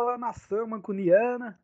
[0.00, 1.60] Fala nação mancuniana!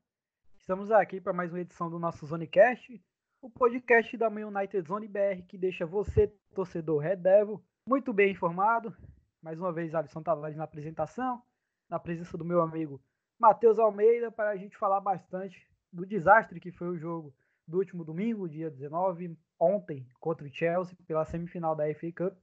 [0.58, 3.02] Estamos aqui para mais uma edição do nosso Zonecast,
[3.40, 8.32] o podcast da Man United Zone BR que deixa você, torcedor Red Devil, muito bem
[8.32, 8.94] informado.
[9.40, 11.42] Mais uma vez, Alisson Tavares na apresentação,
[11.88, 13.00] na presença do meu amigo
[13.38, 17.34] Matheus Almeida, para a gente falar bastante do desastre que foi o jogo
[17.66, 22.36] do último domingo, dia 19, ontem, contra o Chelsea, pela semifinal da FA Cup.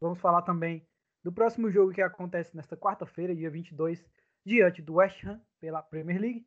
[0.00, 0.86] Vamos falar também
[1.20, 4.08] do próximo jogo que acontece nesta quarta-feira, dia 22,
[4.44, 6.46] diante do West Ham pela Premier League.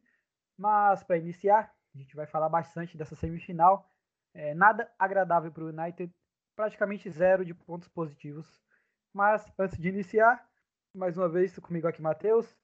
[0.57, 3.89] Mas para iniciar, a gente vai falar bastante dessa semifinal.
[4.33, 6.13] É, nada agradável para o United,
[6.55, 8.45] praticamente zero de pontos positivos.
[9.13, 10.45] Mas antes de iniciar,
[10.93, 12.55] mais uma vez comigo aqui, Matheus.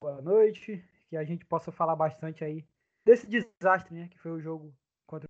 [0.00, 2.64] Boa noite, que a gente possa falar bastante aí
[3.04, 4.74] desse desastre, né, que foi o jogo
[5.06, 5.28] contra.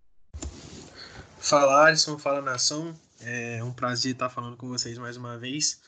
[1.38, 2.94] Fala Alisson, fala nação.
[3.20, 5.82] É um prazer estar falando com vocês mais uma vez.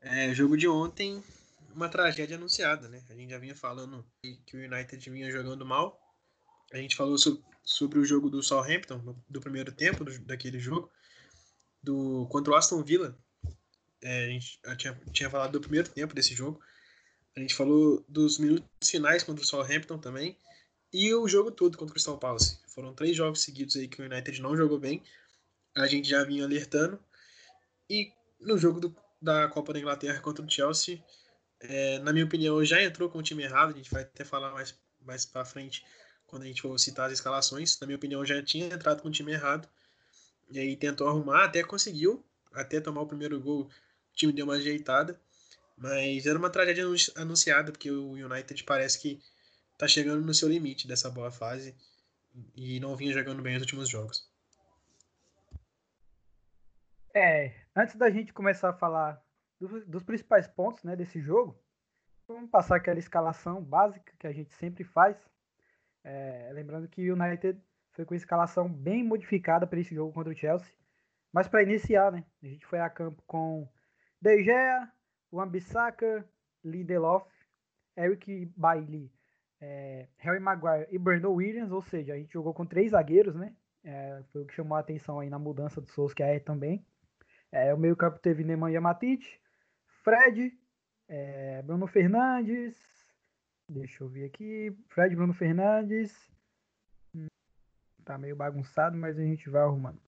[0.00, 1.22] É, jogo de ontem
[1.74, 3.02] uma tragédia anunciada, né?
[3.08, 4.04] A gente já vinha falando
[4.46, 6.00] que o United vinha jogando mal.
[6.72, 10.90] A gente falou so, sobre o jogo do Southampton, do primeiro tempo do, daquele jogo,
[11.82, 13.16] do contra o Aston Villa.
[14.02, 16.60] É, a gente tinha, tinha falado do primeiro tempo desse jogo.
[17.36, 20.36] A gente falou dos minutos finais contra o Southampton também.
[20.92, 22.58] E o jogo todo contra o Crystal Palace.
[22.74, 25.02] Foram três jogos seguidos aí que o United não jogou bem.
[25.76, 26.98] A gente já vinha alertando.
[27.88, 31.02] E no jogo do, da Copa da Inglaterra contra o Chelsea,
[31.60, 33.70] é, na minha opinião, já entrou com o time errado.
[33.70, 35.84] A gente vai até falar mais, mais pra frente
[36.26, 37.78] quando a gente for citar as escalações.
[37.80, 39.68] Na minha opinião, já tinha entrado com o time errado.
[40.50, 42.24] E aí tentou arrumar, até conseguiu.
[42.52, 43.70] Até tomar o primeiro gol, o
[44.14, 45.20] time deu uma ajeitada.
[45.76, 46.84] Mas era uma tragédia
[47.16, 49.20] anunciada, porque o United parece que
[49.78, 51.74] tá chegando no seu limite dessa boa fase
[52.54, 54.28] e não vinha jogando bem os últimos jogos.
[57.14, 59.22] É, antes da gente começar a falar
[59.60, 61.56] dos, dos principais pontos né, desse jogo.
[62.26, 65.16] Vamos passar aquela escalação básica que a gente sempre faz.
[66.02, 67.60] É, lembrando que o United
[67.92, 70.72] foi com escalação bem modificada para esse jogo contra o Chelsea.
[71.32, 73.68] Mas para iniciar, né, a gente foi a campo com
[74.20, 74.90] De Gea,
[75.32, 76.24] Wan-Bissaka,
[76.64, 77.28] Lindelof,
[77.96, 79.12] Eric Bailey,
[79.60, 83.54] é, Harry Maguire e Brandon Williams, ou seja, a gente jogou com três zagueiros, né?
[83.84, 85.88] É, foi o que chamou a atenção aí na mudança do
[86.18, 86.84] é também.
[87.52, 89.40] É, o meio campo teve Nemanja Matic,
[90.02, 90.58] Fred,
[91.08, 92.74] é, Bruno Fernandes.
[93.68, 94.74] Deixa eu ver aqui.
[94.88, 96.30] Fred, Bruno Fernandes.
[97.14, 97.26] Hum,
[98.04, 100.00] tá meio bagunçado, mas a gente vai arrumando.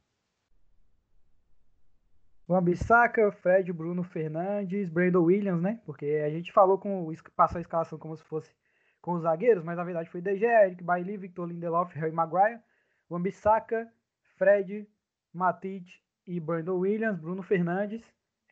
[2.48, 5.81] Juan Bissaka, Fred, Bruno Fernandes, Brandon Williams, né?
[5.84, 8.54] Porque a gente falou com passou a escalação como se fosse
[9.00, 12.60] com os zagueiros, mas na verdade foi DG, Eric Bailey, Victor Lindelof, Harry Maguire,
[13.08, 13.91] Juan Bissaka,
[14.36, 14.88] Fred,
[15.32, 18.02] Matic e Brandon Williams, Bruno Fernandes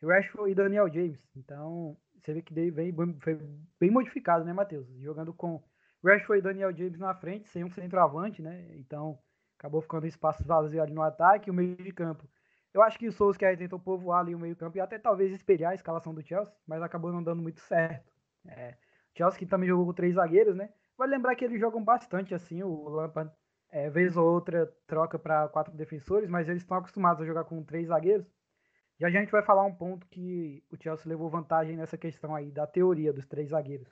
[0.03, 1.19] Rashford e Daniel James.
[1.35, 3.39] Então, você vê que vem, foi
[3.79, 4.87] bem modificado, né, Matheus?
[4.99, 5.61] Jogando com
[6.03, 8.67] Rashford e Daniel James na frente, sem um centroavante, né?
[8.75, 9.19] Então,
[9.57, 12.27] acabou ficando espaço vazio ali no ataque, o meio de campo.
[12.73, 15.71] Eu acho que o que tentou povoar ali o meio campo e até talvez espelhar
[15.71, 18.11] a escalação do Chelsea, mas acabou não dando muito certo.
[18.47, 18.75] É,
[19.15, 20.69] Chelsea que também jogou com três zagueiros, né?
[20.97, 23.31] Vai lembrar que eles jogam bastante assim, o Lampard,
[23.69, 27.63] é, vez ou outra, troca para quatro defensores, mas eles estão acostumados a jogar com
[27.63, 28.25] três zagueiros.
[29.01, 32.51] Já a gente vai falar um ponto que o Chelsea levou vantagem nessa questão aí
[32.51, 33.87] da teoria dos três zagueiros.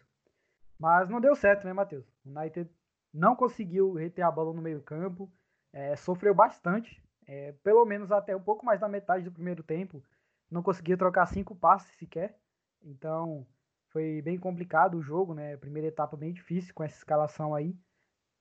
[0.78, 2.06] Mas não deu certo, né, Matheus?
[2.24, 2.70] O United
[3.12, 5.28] não conseguiu reter a bola no meio-campo,
[5.74, 10.04] é, sofreu bastante, é, pelo menos até um pouco mais da metade do primeiro tempo.
[10.48, 12.38] Não conseguia trocar cinco passes sequer.
[12.80, 13.48] Então
[13.88, 15.58] foi bem complicado o jogo, né?
[15.58, 17.76] Primeira etapa bem difícil com essa escalação aí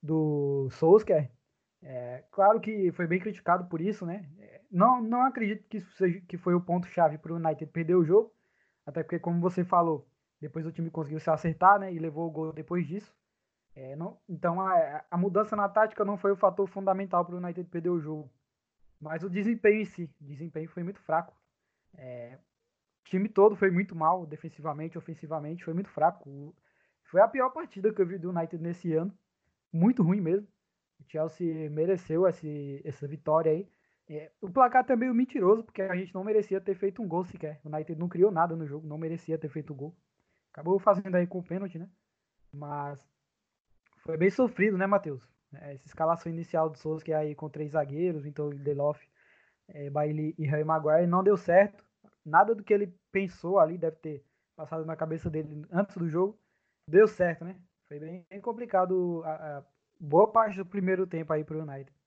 [0.03, 1.31] do Solskjaer.
[1.83, 4.29] É, claro que foi bem criticado por isso, né?
[4.71, 8.05] Não, não acredito que isso seja que foi o ponto-chave para o United perder o
[8.05, 8.35] jogo.
[8.85, 10.09] Até porque, como você falou,
[10.41, 11.93] depois o time conseguiu se acertar, né?
[11.93, 13.15] E levou o gol depois disso.
[13.75, 17.39] É, não, então a, a, mudança na tática não foi o fator fundamental para o
[17.39, 18.31] United perder o jogo.
[19.01, 21.33] Mas o desempenho em si, o desempenho foi muito fraco.
[21.97, 22.39] É,
[23.03, 26.55] o time todo foi muito mal, defensivamente, ofensivamente, foi muito fraco.
[27.05, 29.17] Foi a pior partida que eu vi do United nesse ano.
[29.73, 30.49] Muito ruim mesmo.
[30.99, 33.69] O Chelsea mereceu esse, essa vitória aí.
[34.11, 37.25] É, o placar também é mentiroso, porque a gente não merecia ter feito um gol
[37.25, 37.61] sequer.
[37.63, 39.95] O United não criou nada no jogo, não merecia ter feito gol.
[40.53, 41.89] Acabou fazendo aí com o pênalti, né?
[42.53, 43.07] Mas
[43.99, 45.23] foi bem sofrido, né, Matheus?
[45.55, 48.99] É, essa escalação inicial do Souza, que é aí com três zagueiros, então Delof,
[49.69, 51.85] é, Bailey e Harry Maguire, não deu certo.
[52.25, 54.25] Nada do que ele pensou ali deve ter
[54.57, 56.39] passado na cabeça dele antes do jogo.
[56.89, 57.61] Deu certo, né?
[57.87, 59.65] Foi bem, bem complicado a, a
[60.01, 61.98] boa parte do primeiro tempo aí pro United.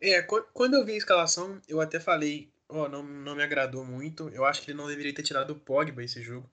[0.00, 3.84] É, quando eu vi a escalação, eu até falei, ó, oh, não, não me agradou
[3.84, 4.28] muito.
[4.30, 6.48] Eu acho que ele não deveria ter tirado o Pogba esse jogo.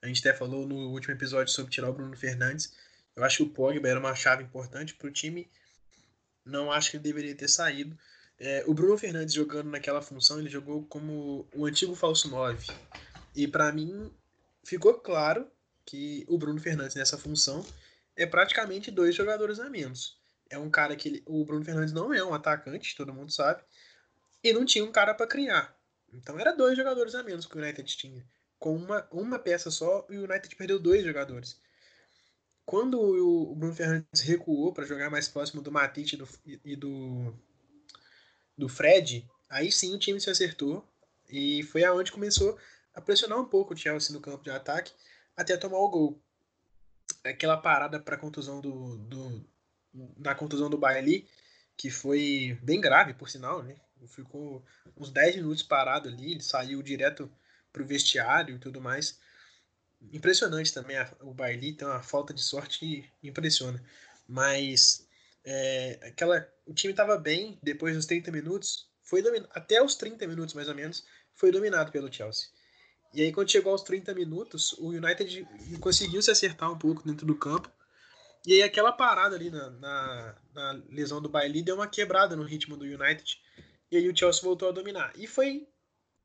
[0.00, 2.74] A gente até falou no último episódio sobre tirar o Bruno Fernandes.
[3.14, 5.50] Eu acho que o Pogba era uma chave importante para o time.
[6.44, 7.96] Não acho que ele deveria ter saído.
[8.38, 12.66] É, o Bruno Fernandes jogando naquela função, ele jogou como o antigo falso 9.
[13.34, 14.12] E para mim
[14.62, 15.46] ficou claro
[15.84, 17.64] que o Bruno Fernandes nessa função
[18.14, 20.15] é praticamente dois jogadores a menos.
[20.48, 23.62] É um cara que ele, o Bruno Fernandes não é um atacante, todo mundo sabe,
[24.42, 25.76] e não tinha um cara para criar.
[26.12, 28.24] Então era dois jogadores a menos que o United tinha.
[28.58, 31.60] Com uma, uma peça só, o United perdeu dois jogadores.
[32.64, 36.28] Quando o Bruno Fernandes recuou para jogar mais próximo do Matite e do,
[36.64, 37.34] e do,
[38.56, 40.84] do Fred, aí sim o time se acertou
[41.28, 42.58] e foi aonde começou
[42.94, 44.92] a pressionar um pouco o Chelsea no campo de ataque
[45.36, 46.22] até tomar o gol.
[47.22, 49.44] Aquela parada para contusão do, do
[50.16, 51.26] da contusão do Bailey,
[51.76, 53.76] que foi bem grave, por sinal, né?
[54.08, 54.64] Ficou
[54.96, 57.30] uns 10 minutos parado ali, ele saiu direto
[57.72, 59.18] pro vestiário e tudo mais.
[60.12, 63.82] Impressionante também a, o Bailey, tem uma falta de sorte que impressiona.
[64.28, 65.06] Mas
[65.44, 70.26] é, aquela, o time estava bem depois dos 30 minutos, foi dominado, até os 30
[70.26, 71.04] minutos mais ou menos,
[71.34, 72.48] foi dominado pelo Chelsea.
[73.14, 75.46] E aí quando chegou aos 30 minutos, o United
[75.80, 77.70] conseguiu se acertar um pouco dentro do campo.
[78.46, 82.44] E aí aquela parada ali na, na, na lesão do Bailey deu uma quebrada no
[82.44, 83.42] ritmo do United.
[83.90, 85.12] E aí o Chelsea voltou a dominar.
[85.16, 85.68] E foi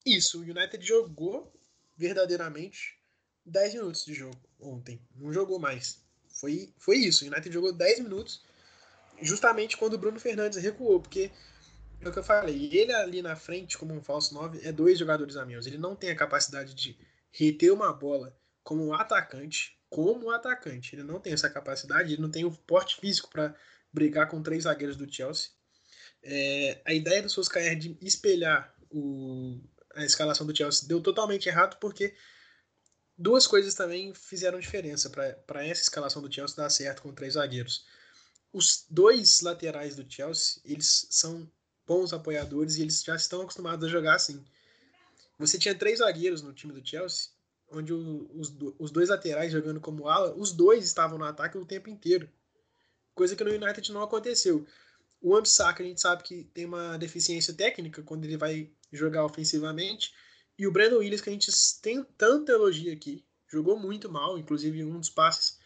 [0.06, 0.40] isso.
[0.40, 1.52] O United jogou
[1.98, 3.00] verdadeiramente
[3.44, 5.02] 10 minutos de jogo ontem.
[5.16, 6.00] Não jogou mais.
[6.28, 7.26] Foi, foi isso.
[7.26, 8.46] O United jogou 10 minutos
[9.20, 11.02] justamente quando o Bruno Fernandes recuou.
[11.02, 11.32] Porque
[12.02, 12.70] é o que eu falei.
[12.72, 15.66] Ele ali na frente, como um falso 9, é dois jogadores a menos.
[15.66, 16.96] Ele não tem a capacidade de
[17.32, 19.76] reter uma bola como um atacante.
[19.92, 20.96] Como atacante.
[20.96, 22.14] Ele não tem essa capacidade.
[22.14, 23.54] Ele não tem o porte físico para
[23.94, 25.50] brigar com três zagueiros do Chelsea.
[26.24, 29.60] É, a ideia do Solskjaer de espelhar o,
[29.94, 32.14] a escalação do Chelsea deu totalmente errado porque
[33.18, 37.86] duas coisas também fizeram diferença para essa escalação do Chelsea dar certo com três zagueiros.
[38.54, 41.50] Os dois laterais do Chelsea, eles são
[41.86, 44.44] bons apoiadores e eles já estão acostumados a jogar assim.
[45.40, 47.30] Você tinha três zagueiros no time do Chelsea,
[47.72, 51.90] onde os, os dois laterais jogando como ala, os dois estavam no ataque o tempo
[51.90, 52.30] inteiro.
[53.16, 54.66] Coisa que no United não aconteceu.
[55.22, 60.14] O Ambissaca a gente sabe que tem uma deficiência técnica quando ele vai jogar ofensivamente.
[60.58, 61.52] E o Brandon Williams, que a gente
[61.82, 65.60] tem tanta elogia aqui, jogou muito mal, inclusive um dos passes.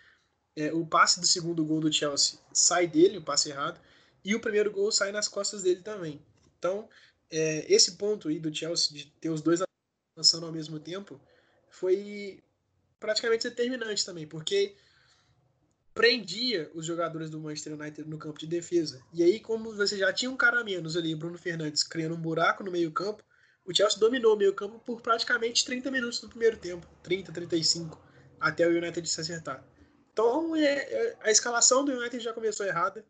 [0.56, 3.80] É, o passe do segundo gol do Chelsea sai dele, o passe errado,
[4.24, 6.22] e o primeiro gol sai nas costas dele também.
[6.57, 6.88] Então,
[7.30, 9.62] é, esse ponto aí do Chelsea de ter os dois
[10.18, 11.19] lançando ao mesmo tempo
[11.75, 12.42] foi
[13.00, 14.75] praticamente determinante também, porque
[15.94, 19.01] prendia os jogadores do Manchester United no campo de defesa.
[19.13, 22.22] E aí, como você já tinha um cara a menos ali, Bruno Fernandes, criando um
[22.22, 23.24] buraco no meio-campo,
[23.66, 28.01] o Chelsea dominou o meio-campo por praticamente 30 minutos no primeiro tempo 30, 35,
[28.39, 29.66] até o United se acertar.
[30.12, 33.06] Então, é, é, a escalação do United já começou errada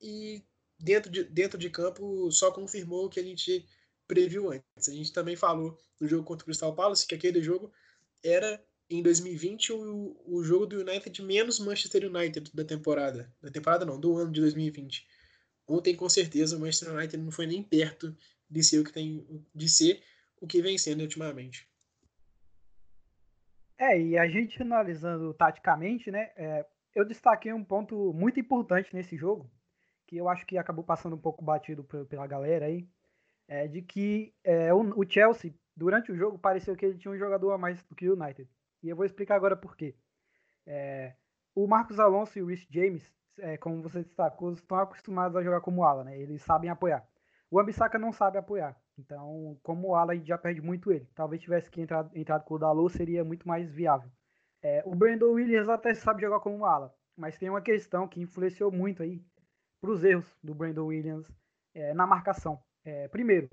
[0.00, 0.42] e
[0.78, 3.66] dentro de, dentro de campo só confirmou o que a gente
[4.06, 4.88] previu antes.
[4.88, 7.72] A gente também falou no jogo contra o Crystal Palace que aquele jogo
[8.26, 13.32] era em 2020 o, o jogo do United menos Manchester United da temporada.
[13.42, 15.06] Da temporada não, do ano de 2020.
[15.68, 18.16] Ontem, com certeza, o Manchester United não foi nem perto
[18.48, 20.00] de ser o que tem de ser
[20.40, 21.68] o que vem sendo ultimamente.
[23.78, 26.30] É, e a gente analisando taticamente, né?
[26.36, 26.64] É,
[26.94, 29.50] eu destaquei um ponto muito importante nesse jogo,
[30.06, 32.88] que eu acho que acabou passando um pouco batido pela galera aí,
[33.48, 37.18] é de que é, o, o Chelsea, durante o jogo, pareceu que ele tinha um
[37.18, 38.48] jogador a mais do que o United.
[38.82, 39.94] E eu vou explicar agora por quê.
[40.66, 41.14] É,
[41.54, 45.60] o Marcos Alonso e o Rich James, é, como você destacou, estão acostumados a jogar
[45.60, 46.18] como ala, né?
[46.18, 47.06] Eles sabem apoiar.
[47.50, 48.76] O Ambissaca não sabe apoiar.
[48.98, 51.06] Então, como ala, a gente já perde muito ele.
[51.14, 54.10] Talvez tivesse que entrar entrado com o Dalot, seria muito mais viável.
[54.62, 58.72] É, o Brandon Williams até sabe jogar como ala, mas tem uma questão que influenciou
[58.72, 59.22] muito aí
[59.80, 61.30] para os erros do Brandon Williams
[61.74, 62.60] é, na marcação.
[62.84, 63.48] É, primeiro,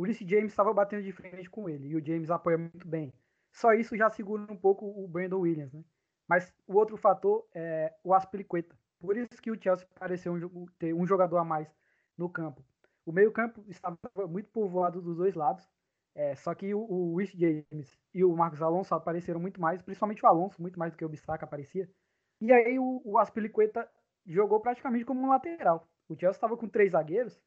[0.00, 3.12] Ulysses James estava batendo de frente com ele e o James apoia muito bem.
[3.52, 5.84] Só isso já segura um pouco o Brandon Williams, né?
[6.28, 8.76] Mas o outro fator é o Aspilicueta.
[9.00, 11.68] Por isso que o Chelsea pareceu um, ter um jogador a mais
[12.16, 12.64] no campo.
[13.04, 15.68] O meio-campo estava muito povoado dos dois lados.
[16.14, 20.28] É, só que o, o James e o Marcos Alonso apareceram muito mais, principalmente o
[20.28, 21.88] Alonso, muito mais do que o Bissaka aparecia.
[22.40, 23.88] E aí o, o Aspilicueta
[24.26, 25.88] jogou praticamente como um lateral.
[26.08, 27.40] O Chelsea estava com três zagueiros,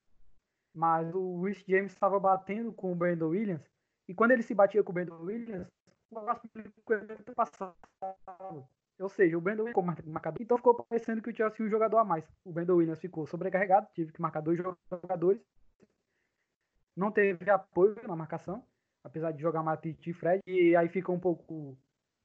[0.73, 3.63] mas o Rich James estava batendo com o Brandon Williams.
[4.07, 5.67] E quando ele se batia com o Brandon Williams,
[7.35, 8.67] passado.
[8.99, 10.41] Ou seja, o Brandon ficou marcador.
[10.41, 12.25] Então ficou parecendo que o Chelsea tinha um jogador a mais.
[12.45, 15.41] O Brandon Williams ficou sobrecarregado, tive que marcar dois jogadores.
[16.95, 18.63] Não teve apoio na marcação,
[19.03, 20.41] apesar de jogar Matite e Fred.
[20.45, 21.75] E aí fica um pouco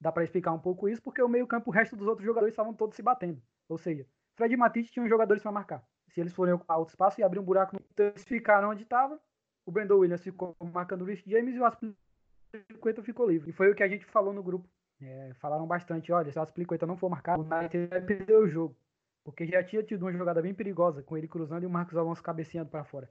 [0.01, 2.73] Dá para explicar um pouco isso, porque o meio-campo, o resto dos outros jogadores estavam
[2.73, 3.43] todos se batendo.
[3.69, 5.85] Ou seja, Fred e Matisse tinham jogadores para marcar.
[6.19, 9.21] Se eles forem ocupar outro espaço e abrir um buraco, então eles ficaram onde estava.
[9.65, 13.51] O Brandon Williams ficou marcando o Rich James e o Aspilicueta ficou livre.
[13.51, 14.69] E foi o que a gente falou no grupo.
[15.01, 18.49] É, falaram bastante, olha, se o Aspilicueta não for marcado, o United vai perder o
[18.49, 18.77] jogo.
[19.23, 22.21] Porque já tinha tido uma jogada bem perigosa, com ele cruzando e o Marcos Alonso
[22.21, 23.09] cabeceando para fora.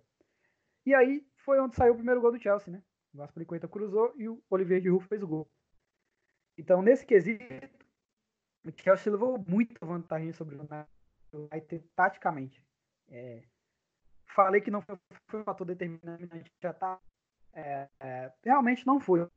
[0.86, 2.84] E aí foi onde saiu o primeiro gol do Chelsea, né?
[3.14, 5.50] O Aspilicueta cruzou e o Olivier Giroud fez o gol.
[6.58, 7.88] Então, nesse quesito,
[8.66, 10.68] o Chelsea levou muita vantagem sobre o
[11.34, 12.67] United taticamente.
[13.10, 13.42] É,
[14.38, 14.98] falei que não foi,
[15.30, 17.00] foi um fator determinante já tá.
[17.54, 19.28] É, é, realmente não foi.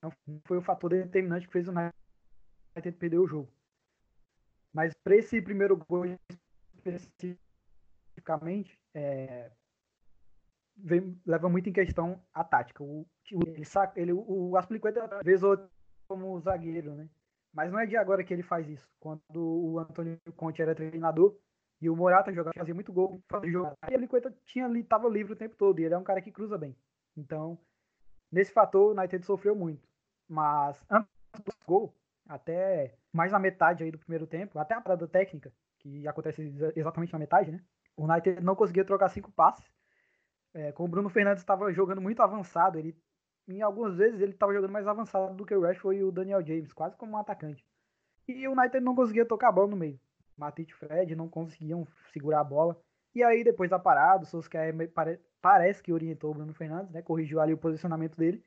[0.00, 0.12] Não
[0.46, 3.52] foi o fator determinante que fez o United perder o jogo.
[4.72, 6.04] Mas para esse primeiro gol
[6.74, 9.50] especificamente, é,
[10.76, 12.82] vem, leva muito em questão a tática.
[12.82, 13.06] O,
[13.46, 15.42] ele saca, ele, o Aspilicueta vez
[16.08, 17.08] como zagueiro, né?
[17.52, 18.88] Mas não é de agora que ele faz isso.
[18.98, 21.38] Quando o Antônio Conte era treinador
[21.82, 23.50] e o Morata jogava, fazia muito gol, fazia.
[23.50, 26.32] Aí o Aspilicueta tinha tava livre o tempo todo e ele é um cara que
[26.32, 26.74] cruza bem.
[27.16, 27.58] Então,
[28.30, 29.86] nesse fator, o United sofreu muito.
[30.28, 31.94] Mas antes do gol,
[32.26, 37.12] até mais na metade aí do primeiro tempo, até a parada técnica, que acontece exatamente
[37.12, 37.60] na metade, né?
[37.96, 39.70] O United não conseguia trocar cinco passes
[40.54, 42.96] é, o Bruno Fernandes estava jogando muito avançado, ele
[43.48, 46.44] em algumas vezes ele estava jogando mais avançado do que o Rashford e o Daniel
[46.44, 47.64] James, quase como um atacante.
[48.28, 49.98] E o United não conseguia tocar a bola no meio.
[50.36, 52.78] Matite e Fred não conseguiam segurar a bola.
[53.14, 57.02] E aí, depois da parada, o Solskjaer pare, parece que orientou o Bruno Fernandes, né?
[57.02, 58.42] Corrigiu ali o posicionamento dele.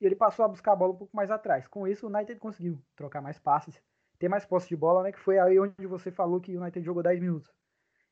[0.00, 1.66] E ele passou a buscar a bola um pouco mais atrás.
[1.68, 3.80] Com isso, o United conseguiu trocar mais passes,
[4.18, 5.12] ter mais posse de bola, né?
[5.12, 7.52] Que foi aí onde você falou que o United jogou 10 minutos.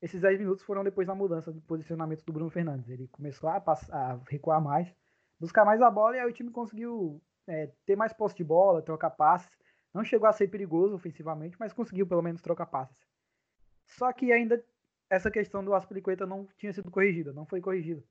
[0.01, 2.89] Esses 10 minutos foram depois da mudança do posicionamento do Bruno Fernandes.
[2.89, 4.95] Ele começou a, passar, a recuar mais,
[5.41, 8.81] buscar mais a bola e aí o time conseguiu é, ter mais posse de bola,
[8.81, 9.51] trocar passes.
[9.93, 12.97] Não chegou a ser perigoso ofensivamente, mas conseguiu pelo menos trocar passes.
[13.89, 14.63] Só que ainda
[15.11, 18.03] essa questão do Aspilicueta não tinha sido corrigida, não foi corrigida.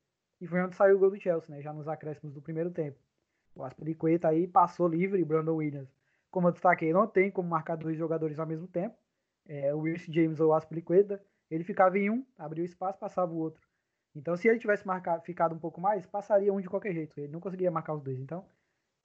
[0.42, 3.00] E foi onde saiu o gol do Chelsea, né, já nos acréscimos do primeiro tempo.
[3.56, 5.90] O Aspilicueta aí passou livre, Brandon Williams.
[6.30, 8.96] Como eu destaquei, não tem como marcar dois jogadores ao mesmo tempo.
[9.48, 13.32] É, o Wilson James ou o Aspilicueta ele ficava em um, abria o espaço, passava
[13.32, 13.62] o outro.
[14.16, 17.18] Então, se ele tivesse marcado, ficado um pouco mais, passaria um de qualquer jeito.
[17.20, 18.20] Ele não conseguia marcar os dois.
[18.20, 18.46] Então,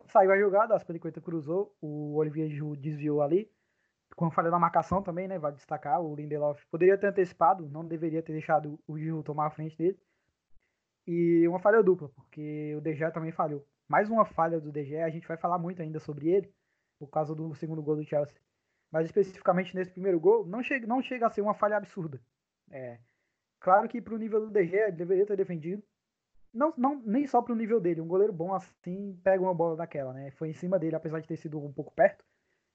[0.07, 3.51] saiu a jogada, a Aspilicueta cruzou, o Olivier Giroud desviou ali.
[4.17, 5.39] Com a falha na marcação também, né?
[5.39, 6.01] Vai destacar.
[6.01, 9.99] O Lindelof poderia ter antecipado, não deveria ter deixado o Giroud tomar a frente dele.
[11.07, 13.67] E uma falha dupla, porque o DG também falhou.
[13.89, 16.53] Mais uma falha do DG, a gente vai falar muito ainda sobre ele,
[16.99, 18.41] por causa do segundo gol do Chelsea.
[18.91, 22.21] Mas especificamente nesse primeiro gol, não chega, não chega a ser uma falha absurda.
[22.71, 22.99] É,
[23.61, 25.83] claro que para o nível do DG ele deveria ter defendido.
[26.53, 28.01] Não, não, nem só para o nível dele.
[28.01, 30.31] Um goleiro bom assim pega uma bola daquela, né?
[30.33, 32.25] Foi em cima dele, apesar de ter sido um pouco perto,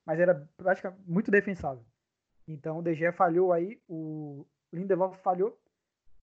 [0.07, 1.83] mas era praticamente muito defensável.
[2.47, 5.59] Então o DG falhou aí, o Lindelof falhou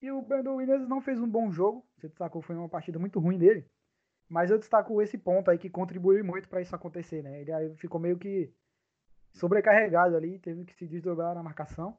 [0.01, 1.87] e o Brandon Williams não fez um bom jogo.
[1.99, 3.69] Você destacou foi uma partida muito ruim dele,
[4.27, 7.43] mas eu destaco esse ponto aí que contribuiu muito para isso acontecer, né?
[7.43, 8.51] Ele ficou meio que
[9.35, 11.99] sobrecarregado ali, teve que se desdobrar na marcação.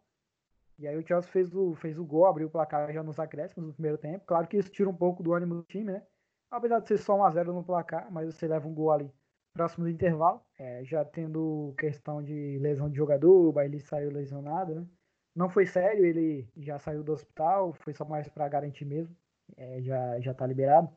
[0.79, 3.67] E aí o Chelsea fez o, fez o gol, abriu o placar já nos acréscimos
[3.67, 4.25] no primeiro tempo.
[4.25, 6.03] Claro que isso tira um pouco do ânimo do time, né?
[6.49, 9.13] Apesar de ser só 1x0 no placar, mas você leva um gol ali
[9.55, 10.41] próximo do intervalo.
[10.59, 14.85] É, já tendo questão de lesão de jogador, o Bailey saiu lesionado, né?
[15.33, 19.15] Não foi sério, ele já saiu do hospital, foi só mais para garantir mesmo.
[19.57, 20.89] É, já, já tá liberado.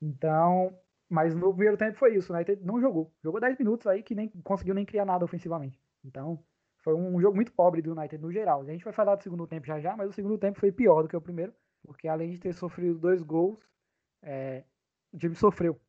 [0.00, 0.78] Então,
[1.08, 2.40] mas no primeiro tempo foi isso, né?
[2.62, 3.12] Não jogou.
[3.22, 5.80] Jogou 10 minutos aí que nem conseguiu nem criar nada ofensivamente.
[6.04, 6.42] Então,
[6.78, 8.62] foi um jogo muito pobre do United no geral.
[8.62, 11.02] A gente vai falar do segundo tempo já já, mas o segundo tempo foi pior
[11.02, 11.52] do que o primeiro,
[11.82, 13.58] porque além de ter sofrido dois gols,
[14.22, 14.64] é,
[15.12, 15.80] o time sofreu.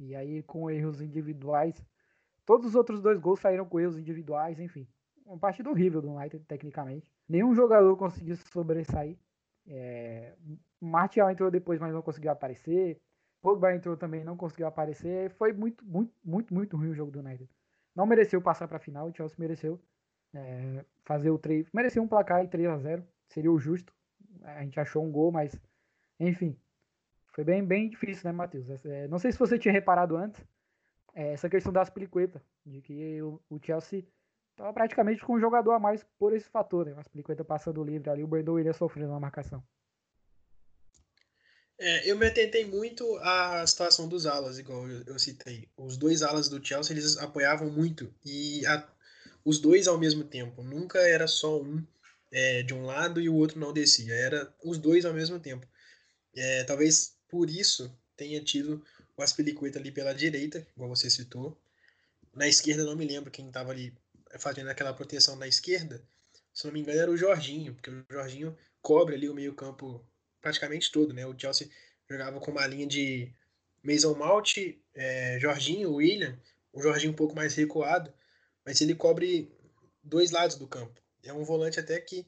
[0.00, 1.84] E aí com erros individuais,
[2.46, 4.88] todos os outros dois gols saíram com erros individuais, enfim.
[5.26, 7.08] Uma partida horrível do United, tecnicamente.
[7.28, 9.16] Nenhum jogador conseguiu sobressair.
[9.68, 10.34] É,
[10.80, 13.00] Martial entrou depois, mas não conseguiu aparecer.
[13.40, 15.30] Pogba entrou também, não conseguiu aparecer.
[15.30, 17.48] Foi muito, muito, muito, muito ruim o jogo do United.
[17.94, 19.80] Não mereceu passar para a final, o Chelsea mereceu
[20.34, 21.68] é, fazer o 3.
[21.72, 23.92] Merecia um placar em 3 a 0 seria o justo.
[24.42, 25.60] A gente achou um gol, mas
[26.18, 26.56] enfim.
[27.40, 28.66] Foi bem, bem difícil, né, Matheus?
[28.84, 30.44] É, não sei se você tinha reparado antes,
[31.14, 34.04] é, essa questão das Aspilicueta, de que o, o Chelsea
[34.50, 36.92] estava praticamente com um jogador a mais por esse fator, né?
[36.92, 39.64] O Aspilicueta passando livre ali, o Brandon iria sofrendo na marcação.
[41.78, 45.66] É, eu me atentei muito à situação dos alas, igual eu, eu, citei.
[45.78, 48.12] Os dois alas do Chelsea, eles apoiavam muito.
[48.22, 48.86] E a,
[49.46, 50.62] os dois ao mesmo tempo.
[50.62, 51.82] Nunca era só um
[52.30, 54.12] é, de um lado e o outro não descia.
[54.12, 55.66] Era os dois ao mesmo tempo.
[56.36, 58.84] É, talvez por isso tenha tido
[59.16, 61.56] o Aspilicueta ali pela direita, igual você citou.
[62.34, 63.92] na esquerda não me lembro quem estava ali
[64.38, 66.02] fazendo aquela proteção na esquerda.
[66.52, 70.04] Se não me engano era o Jorginho, porque o Jorginho cobre ali o meio campo
[70.40, 71.26] praticamente todo, né?
[71.26, 71.68] O Chelsea
[72.08, 73.32] jogava com uma linha de
[73.82, 74.56] Mason Mount,
[74.94, 76.38] é, Jorginho, William,
[76.72, 78.12] o Jorginho um pouco mais recuado,
[78.64, 79.50] mas ele cobre
[80.02, 81.00] dois lados do campo.
[81.22, 82.26] É um volante até que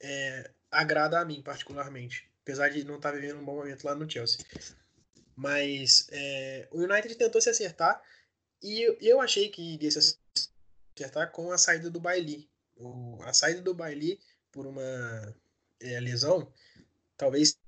[0.00, 3.94] é, agrada a mim particularmente, apesar de não estar tá vivendo um bom momento lá
[3.94, 4.44] no Chelsea.
[5.34, 8.02] Mas é, o United tentou se acertar
[8.62, 10.18] e eu achei que iria se
[10.94, 12.48] acertar com a saída do Bailey.
[12.76, 14.20] O, a saída do Bailey
[14.50, 15.34] por uma
[15.80, 16.52] é, lesão
[17.16, 17.58] talvez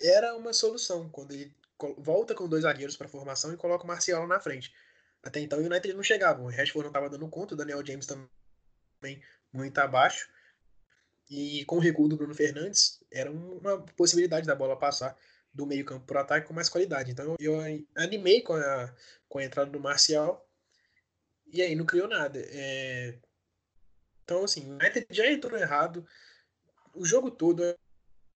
[0.00, 1.54] era uma solução quando ele
[1.98, 4.72] volta com dois zagueiros para a formação e coloca o Marcial na frente.
[5.22, 8.06] Até então o United não chegava, o Rashford não estava dando conta, o Daniel James
[8.06, 9.22] também
[9.52, 10.28] muito abaixo.
[11.30, 15.16] E com o recuo do Bruno Fernandes, era uma possibilidade da bola passar
[15.52, 17.12] do meio campo para o ataque com mais qualidade.
[17.12, 17.54] Então eu
[17.96, 18.94] animei com a,
[19.28, 20.46] com a entrada do Marcial
[21.46, 22.40] e aí não criou nada.
[22.48, 23.16] É...
[24.24, 26.04] Então, assim, o United já entrou errado
[26.94, 27.62] o jogo todo.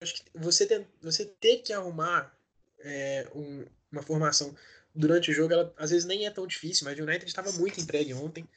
[0.01, 2.33] Acho que você, tem, você ter que arrumar
[2.79, 4.55] é, um, uma formação
[4.93, 7.79] durante o jogo, ela às vezes nem é tão difícil, mas o United estava muito
[7.79, 8.47] entregue ontem.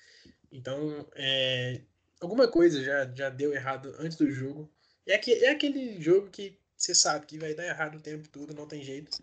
[0.51, 1.81] Então, é,
[2.21, 4.71] alguma coisa já, já deu errado antes do jogo.
[5.07, 8.55] É, que, é aquele jogo que você sabe que vai dar errado o tempo todo,
[8.55, 9.23] não tem jeito.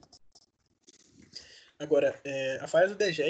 [1.78, 3.22] Agora, é, a falha do De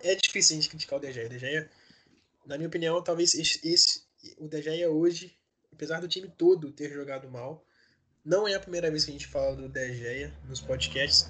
[0.00, 1.68] é difícil a gente criticar o De De
[2.46, 4.04] na minha opinião, talvez esse, esse
[4.38, 5.36] o De hoje,
[5.72, 7.64] apesar do time todo ter jogado mal,
[8.24, 11.28] não é a primeira vez que a gente fala do De nos podcasts.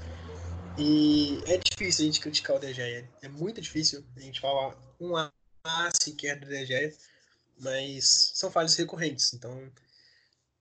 [0.79, 2.81] E é difícil a gente criticar o De.
[3.23, 5.31] É muito difícil a gente falar um A
[6.01, 6.97] sequer do De
[7.59, 9.33] mas são falhas recorrentes.
[9.35, 9.73] Então,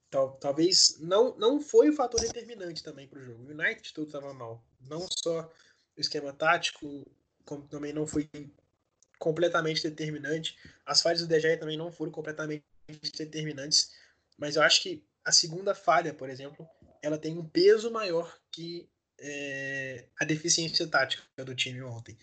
[0.09, 3.43] tal, talvez não, não foi o fator determinante também para o jogo.
[3.43, 4.63] O United todo estava mal.
[4.81, 5.51] Não só
[5.97, 7.05] o esquema tático,
[7.45, 8.29] como também não foi
[9.17, 10.57] completamente determinante.
[10.85, 12.63] As falhas do Gea também não foram completamente
[13.17, 13.91] determinantes.
[14.37, 16.67] Mas eu acho que a segunda falha, por exemplo,
[17.01, 22.17] ela tem um peso maior que é, a deficiência tática do time ontem.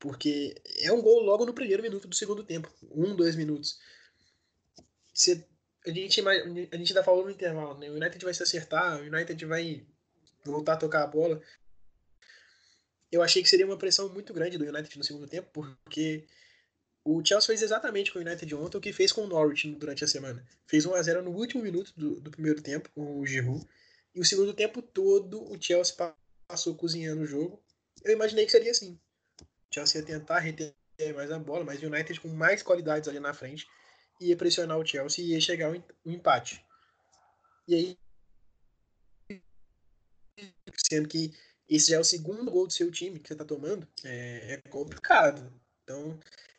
[0.00, 2.72] Porque é um gol logo no primeiro minuto do segundo tempo.
[2.90, 3.78] Um, dois minutos.
[5.86, 7.90] A, gente, a gente ainda falou no intervalo, né?
[7.90, 9.86] O United vai se acertar, o United vai
[10.44, 11.40] voltar a tocar a bola.
[13.12, 16.26] Eu achei que seria uma pressão muito grande do United no segundo tempo, porque
[17.04, 20.02] o Chelsea fez exatamente com o United ontem o que fez com o Norwich durante
[20.04, 20.46] a semana.
[20.66, 23.66] Fez 1 a 0 no último minuto do, do primeiro tempo, com o Giroud.
[24.14, 25.94] E o segundo tempo todo o Chelsea
[26.48, 27.62] passou cozinhando o jogo.
[28.02, 28.98] Eu imaginei que seria assim.
[29.72, 30.74] Chelsea ia tentar reter
[31.14, 33.66] mais a bola, mas o United com mais qualidades ali na frente
[34.20, 36.64] ia pressionar o Chelsea e ia chegar o empate.
[37.66, 37.98] E aí,
[40.90, 41.32] sendo que
[41.68, 44.68] esse já é o segundo gol do seu time que você está tomando, é, é
[44.68, 45.52] complicado.
[45.84, 46.18] Então,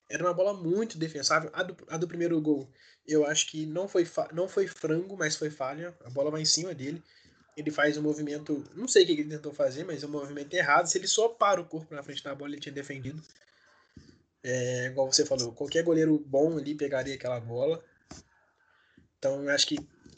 [0.10, 1.50] era uma bola muito defensável.
[1.54, 2.72] A do, a do primeiro gol,
[3.06, 5.96] eu acho que não foi, não foi frango, mas foi falha.
[6.06, 7.04] A bola vai em cima dele.
[7.56, 10.54] Ele faz um movimento, não sei o que ele tentou fazer, mas é um movimento
[10.54, 10.88] errado.
[10.88, 13.22] Se ele só para o corpo na frente da bola, ele tinha defendido.
[14.44, 17.84] É, igual você falou, qualquer goleiro bom ali pegaria aquela bola.
[19.18, 19.78] Então, acho que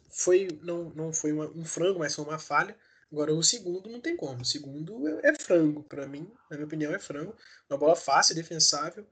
[0.09, 2.77] foi não, não foi uma, um frango, mas foi uma falha.
[3.11, 4.41] Agora, o segundo não tem como.
[4.41, 7.35] O segundo é, é frango, para mim, na minha opinião, é frango.
[7.69, 9.05] Uma bola fácil, defensável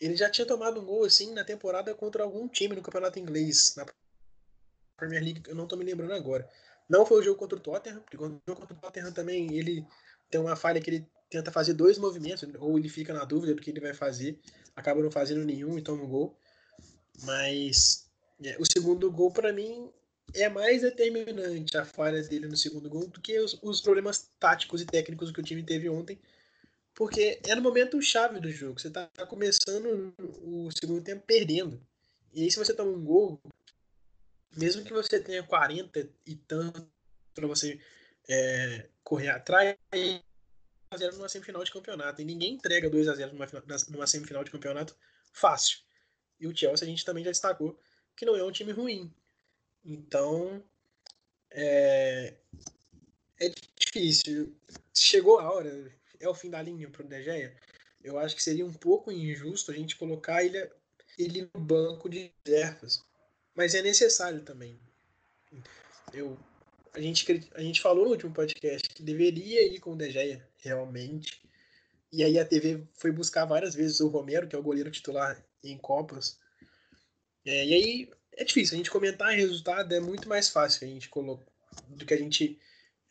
[0.00, 3.74] ele já tinha tomado um gol assim na temporada contra algum time no campeonato inglês,
[3.76, 3.86] na
[4.96, 6.48] Premier League, eu não tô me lembrando agora.
[6.88, 9.84] Não foi o jogo contra o Tottenham, porque o jogo contra o Tottenham também ele
[10.30, 13.60] tem uma falha que ele tenta fazer dois movimentos, ou ele fica na dúvida do
[13.60, 14.38] que ele vai fazer,
[14.74, 16.36] acaba não fazendo nenhum e toma um gol.
[17.22, 18.08] Mas
[18.44, 19.90] é, o segundo gol, para mim,
[20.34, 24.80] é mais determinante a falha dele no segundo gol do que os, os problemas táticos
[24.80, 26.18] e técnicos que o time teve ontem
[26.96, 28.80] porque é no momento chave do jogo.
[28.80, 31.78] Você tá começando o segundo tempo perdendo.
[32.32, 33.38] E aí, se você toma um gol,
[34.56, 36.90] mesmo que você tenha 40 e tanto
[37.34, 37.80] para você
[38.28, 42.22] é, correr atrás, 2x0 numa semifinal de campeonato.
[42.22, 43.46] E ninguém entrega 2x0 numa,
[43.88, 44.96] numa semifinal de campeonato
[45.32, 45.78] fácil.
[46.40, 47.78] E o Chelsea a gente também já destacou
[48.16, 49.12] que não é um time ruim.
[49.84, 50.62] Então,
[51.50, 52.34] é,
[53.38, 54.56] é difícil.
[54.94, 57.22] Chegou a hora, é o fim da linha para o De
[58.02, 60.70] eu acho que seria um pouco injusto a gente colocar ele,
[61.18, 63.04] ele no banco de reservas.
[63.56, 64.78] Mas é necessário também.
[66.12, 66.38] Eu,
[66.92, 70.46] a, gente, a gente falou no último podcast que deveria ir com o De Gea,
[70.58, 71.42] realmente.
[72.12, 75.42] E aí a TV foi buscar várias vezes o Romero, que é o goleiro titular
[75.64, 76.38] em Copas.
[77.46, 81.10] É, e aí é difícil, a gente comentar resultado é muito mais fácil a gente
[81.88, 82.58] do que a gente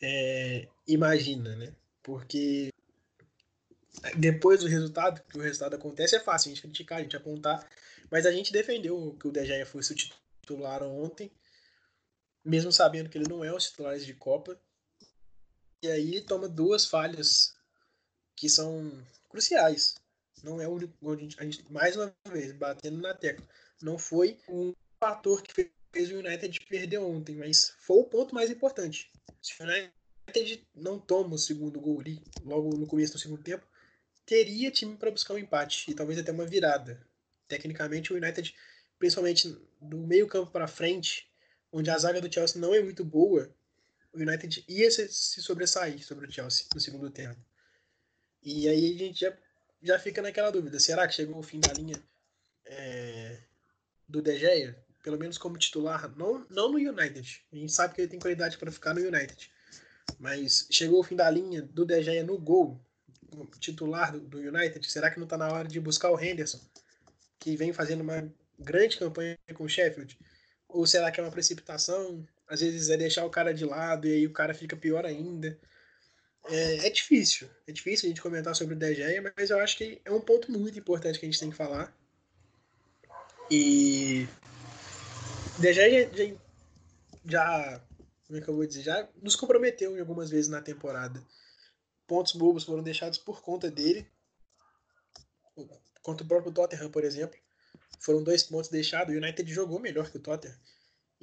[0.00, 1.74] é, imagina, né?
[2.02, 2.70] Porque
[4.16, 7.68] depois do resultado, que o resultado acontece, é fácil a gente criticar, a gente apontar,
[8.10, 11.30] mas a gente defendeu que o De Gea fosse o titular ontem,
[12.44, 14.60] mesmo sabendo que ele não é o titular de Copa.
[15.82, 17.54] E aí ele toma duas falhas
[18.34, 18.90] que são
[19.28, 19.96] cruciais.
[20.42, 20.94] Não é o único.
[21.38, 23.46] A gente, mais uma vez, batendo na tecla.
[23.82, 28.50] Não foi um fator que fez o United perder ontem, mas foi o ponto mais
[28.50, 29.10] importante.
[29.42, 33.66] Se o United não toma o segundo gol ali, logo no começo do segundo tempo,
[34.24, 37.06] teria time para buscar um empate e talvez até uma virada.
[37.48, 38.54] Tecnicamente, o United,
[38.98, 41.28] principalmente do meio campo para frente,
[41.72, 43.54] onde a zaga do Chelsea não é muito boa,
[44.12, 47.38] o United ia se, se sobressair sobre o Chelsea no segundo tempo.
[48.42, 49.36] E aí a gente já,
[49.82, 52.02] já fica naquela dúvida: será que chegou o fim da linha
[52.64, 53.40] é,
[54.08, 54.78] do De Gea?
[55.02, 57.44] Pelo menos como titular, não, não no United.
[57.52, 59.50] A gente sabe que ele tem qualidade para ficar no United.
[60.18, 62.80] Mas chegou o fim da linha do De Gea no gol,
[63.60, 64.90] titular do, do United.
[64.90, 66.60] Será que não está na hora de buscar o Henderson,
[67.38, 70.18] que vem fazendo uma grande campanha com o Sheffield?
[70.68, 72.26] Ou será que é uma precipitação?
[72.48, 75.58] Às vezes é deixar o cara de lado e aí o cara fica pior ainda.
[76.48, 77.48] É, é difícil.
[77.66, 80.20] É difícil a gente comentar sobre o De Gea, mas eu acho que é um
[80.20, 81.94] ponto muito importante que a gente tem que falar.
[83.50, 84.28] E
[85.58, 86.34] De Gea já,
[87.24, 87.80] já,
[88.26, 91.22] como é que eu vou dizer, já nos comprometeu em algumas vezes na temporada.
[92.06, 94.06] Pontos bobos foram deixados por conta dele.
[96.02, 97.36] Contra o próprio Tottenham, por exemplo.
[97.98, 99.14] Foram dois pontos deixados.
[99.14, 100.56] O United jogou melhor que o Tottenham.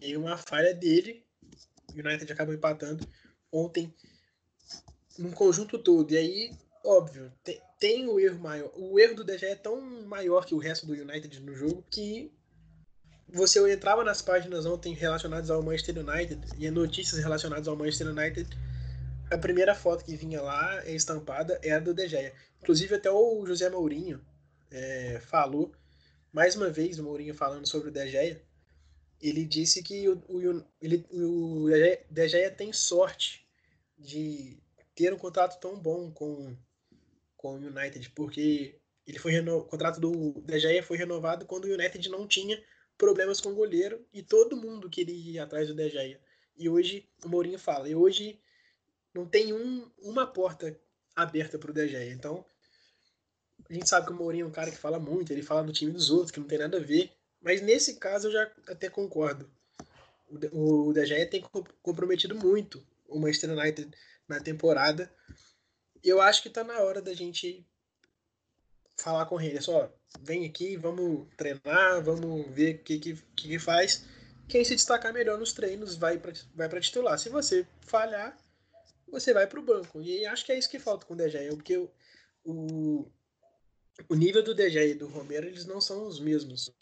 [0.02, 1.26] E uma falha dele,
[1.94, 3.08] o United acabou empatando
[3.52, 3.94] ontem
[5.18, 6.12] num conjunto todo.
[6.12, 6.52] E aí,
[6.84, 8.72] óbvio, tem, tem o erro maior.
[8.76, 12.32] O erro do DG é tão maior que o resto do United no jogo que
[13.28, 18.48] você entrava nas páginas ontem relacionadas ao Manchester United e notícias relacionadas ao Manchester United.
[19.32, 22.34] A primeira foto que vinha lá, estampada, era do De Gea.
[22.62, 24.24] Inclusive, até o José Mourinho
[24.70, 25.72] é, falou,
[26.34, 28.42] mais uma vez, o Mourinho falando sobre o De Gea,
[29.22, 31.68] ele disse que o, o, ele, o
[32.10, 33.48] De Gea tem sorte
[33.98, 34.58] de
[34.96, 36.58] ter um contrato tão bom com,
[37.38, 39.60] com o United, porque ele foi reno...
[39.60, 42.62] o contrato do De Gea foi renovado quando o United não tinha
[42.98, 46.20] problemas com o goleiro e todo mundo queria ir atrás do De Gea.
[46.58, 48.42] E hoje o Mourinho fala, e hoje
[49.14, 50.78] não tem um, uma porta
[51.16, 52.12] aberta para o De Gea.
[52.12, 52.44] Então,
[53.70, 55.74] a gente sabe que o Mourinho é um cara que fala muito, ele fala do
[55.74, 57.12] time dos outros, que não tem nada a ver.
[57.42, 59.50] Mas nesse caso eu já até concordo.
[60.52, 61.44] O De Gea tem
[61.82, 63.92] comprometido muito o Manchester United
[64.28, 65.12] na temporada.
[66.04, 67.66] Eu acho que está na hora da gente
[68.98, 69.58] falar com ele.
[69.58, 74.06] É só, vem aqui, vamos treinar, vamos ver o que, que, que faz.
[74.48, 77.18] Quem se destacar melhor nos treinos vai para vai pra titular.
[77.20, 78.38] Se você falhar,
[79.08, 80.02] você vai para o banco.
[80.02, 81.90] E acho que é isso que falta com o De Gea, porque o,
[82.44, 83.12] o,
[84.10, 86.74] o nível do De Gea e do Romero eles não são os mesmos.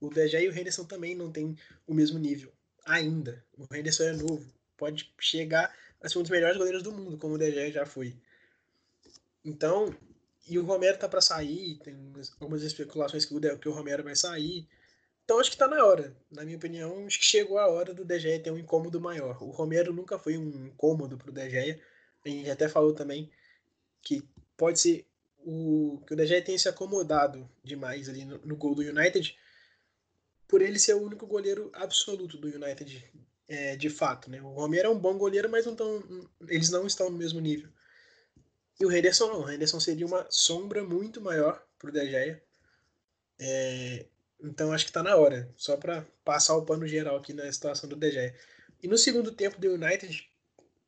[0.00, 2.52] O De Gea e o Henderson também não têm o mesmo nível.
[2.86, 3.44] Ainda.
[3.56, 4.52] O Henderson é novo.
[4.76, 7.84] Pode chegar a ser um dos melhores goleiros do mundo, como o De Gea já
[7.84, 8.16] foi.
[9.44, 9.94] Então,
[10.48, 11.94] e o Romero tá para sair, tem
[12.40, 14.68] algumas especulações que o, que o Romero vai sair.
[15.24, 16.16] Então acho que tá na hora.
[16.30, 19.42] Na minha opinião, acho que chegou a hora do De Gea ter um incômodo maior.
[19.42, 21.80] O Romero nunca foi um incômodo pro De Gea.
[22.24, 23.30] A gente até falou também
[24.02, 24.22] que
[24.56, 25.06] pode ser
[25.44, 29.36] o que o De Gea tenha se acomodado demais ali no, no gol do United
[30.46, 33.08] por ele ser o único goleiro absoluto do United,
[33.48, 34.28] é, de fato.
[34.28, 34.42] Né?
[34.42, 37.70] O Romero é um bom goleiro, mas não tão, eles não estão no mesmo nível.
[38.80, 39.44] E o Henderson não.
[39.44, 42.42] O Henderson seria uma sombra muito maior para o De Gea.
[43.38, 44.06] É,
[44.42, 47.88] então acho que está na hora, só para passar o pano geral aqui na situação
[47.88, 48.34] do De Gea.
[48.82, 50.28] E no segundo tempo do United,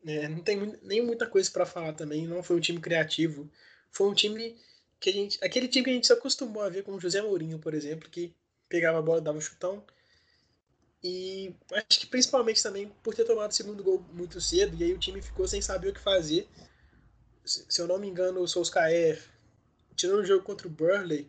[0.06, 2.26] é, não tem nem muita coisa para falar também.
[2.26, 3.50] Não foi um time criativo.
[3.92, 4.57] Foi um time
[4.98, 5.38] que a gente.
[5.44, 8.09] Aquele time que a gente se acostumou a ver com o José Mourinho, por exemplo,
[8.11, 8.35] que
[8.68, 9.85] pegava a bola, dava um chutão.
[11.05, 14.92] E acho que principalmente também por ter tomado o segundo gol muito cedo, e aí
[14.92, 16.48] o time ficou sem saber o que fazer.
[17.44, 19.20] Se eu não me engano, o Solskjaer,
[19.96, 21.28] tirando o jogo contra o Burley,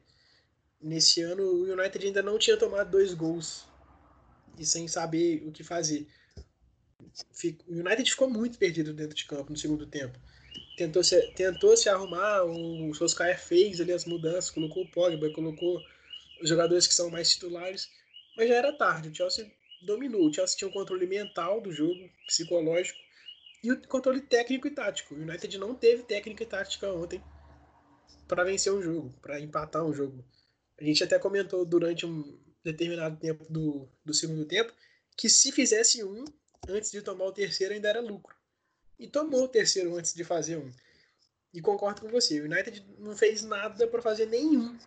[0.80, 3.65] nesse ano o United ainda não tinha tomado dois gols
[4.60, 6.08] e sem saber o que fazer.
[7.67, 10.19] O United ficou muito perdido dentro de campo no segundo tempo.
[10.75, 15.79] Tentou se, tentou se arrumar, o Solskjaer fez ali as mudanças, colocou o Pogba, colocou
[16.41, 17.89] os jogadores que são mais titulares,
[18.36, 19.09] mas já era tarde.
[19.09, 19.51] O Chelsea
[19.83, 20.27] dominou.
[20.27, 22.99] O Chelsea tinha um controle mental do jogo, psicológico,
[23.63, 25.13] e o controle técnico e tático.
[25.13, 27.23] O United não teve técnica e tática ontem
[28.27, 30.25] para vencer um jogo, para empatar um jogo.
[30.79, 34.73] A gente até comentou durante um determinado tempo do, do segundo tempo
[35.15, 36.25] que se fizesse um
[36.67, 38.33] antes de tomar o terceiro ainda era lucro.
[39.04, 40.72] E tomou o terceiro antes de fazer um.
[41.54, 44.78] E concordo com você, o United não fez nada para fazer nenhum,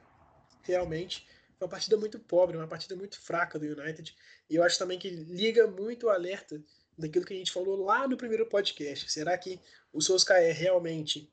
[0.62, 1.28] realmente.
[1.58, 4.16] Foi uma partida muito pobre, uma partida muito fraca do United.
[4.48, 6.58] E eu acho também que liga muito o alerta
[6.96, 9.12] daquilo que a gente falou lá no primeiro podcast.
[9.12, 9.60] Será que
[9.92, 11.30] o Solskjaer realmente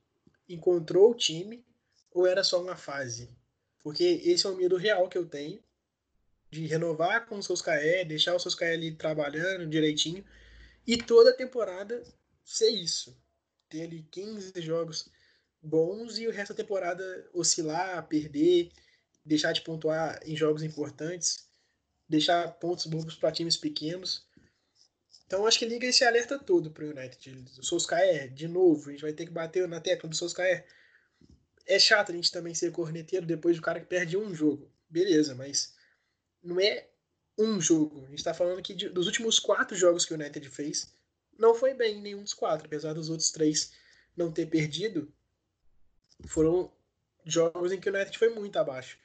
[0.49, 1.65] encontrou o time
[2.11, 3.29] ou era só uma fase?
[3.81, 5.63] Porque esse é o medo real que eu tenho
[6.51, 10.25] de renovar com o Solskjaer, deixar o Solskjaer ali trabalhando direitinho
[10.85, 12.03] e toda temporada
[12.43, 13.17] ser isso.
[13.69, 15.09] Ter ali 15 jogos
[15.61, 18.71] bons e o resto da temporada oscilar, perder,
[19.25, 21.47] deixar de pontuar em jogos importantes,
[22.07, 24.27] deixar pontos bons para times pequenos.
[25.25, 27.45] Então acho que liga esse alerta todo para o United.
[27.57, 30.65] O Solskjaer, de novo, a gente vai ter que bater na tecla do Solskjaer.
[31.65, 34.69] É chato a gente também ser corneteiro depois do cara que perde um jogo.
[34.89, 35.73] Beleza, mas
[36.43, 36.87] não é
[37.37, 38.05] um jogo.
[38.05, 40.93] A gente está falando que de, dos últimos quatro jogos que o United fez,
[41.43, 42.65] não foi bem nenhum dos quatro.
[42.65, 43.73] Apesar dos outros três
[44.15, 45.11] não ter perdido,
[46.25, 46.71] foram
[47.25, 48.97] jogos em que o United foi muito abaixo.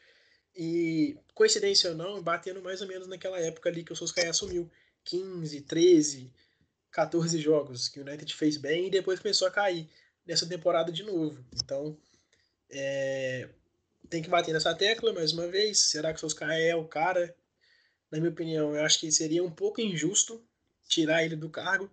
[0.56, 4.70] E, coincidência ou não, batendo mais ou menos naquela época ali que o Solskjaer assumiu.
[5.04, 6.32] 15, 13,
[6.90, 9.88] 14 jogos que o United fez bem e depois começou a cair
[10.26, 11.42] nessa temporada de novo.
[11.54, 11.96] Então,
[12.70, 13.48] é,
[14.10, 15.78] tem que bater nessa tecla mais uma vez.
[15.90, 17.34] Será que o Solskjaer é o cara?
[18.10, 20.44] Na minha opinião, eu acho que seria um pouco injusto
[20.88, 21.90] tirar ele do cargo,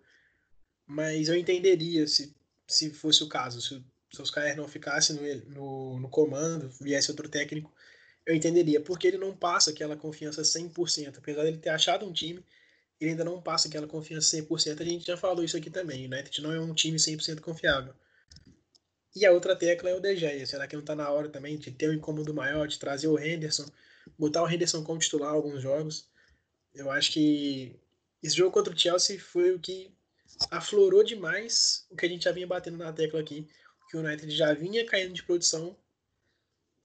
[0.86, 2.36] mas eu entenderia se,
[2.68, 3.62] se fosse o caso.
[3.62, 5.22] Se o Solskjaer não ficasse no,
[5.52, 7.74] no, no comando, viesse outro técnico,
[8.26, 11.18] eu entenderia, porque ele não passa aquela confiança 100%.
[11.18, 12.44] Apesar de ele ter achado um time,
[13.00, 14.82] ele ainda não passa aquela confiança 100%.
[14.82, 16.04] A gente já falou isso aqui também.
[16.04, 17.94] O United não é um time 100% confiável.
[19.16, 20.46] E a outra tecla é o De Gea.
[20.46, 23.18] Será que não está na hora também de ter um incômodo maior, de trazer o
[23.18, 23.66] Henderson,
[24.18, 26.10] botar o Henderson como titular alguns jogos?
[26.74, 27.80] Eu acho que
[28.22, 29.95] esse jogo contra o Chelsea foi o que
[30.52, 33.48] aflorou demais o que a gente já vinha batendo na tecla aqui,
[33.90, 35.76] que o United já vinha caindo de produção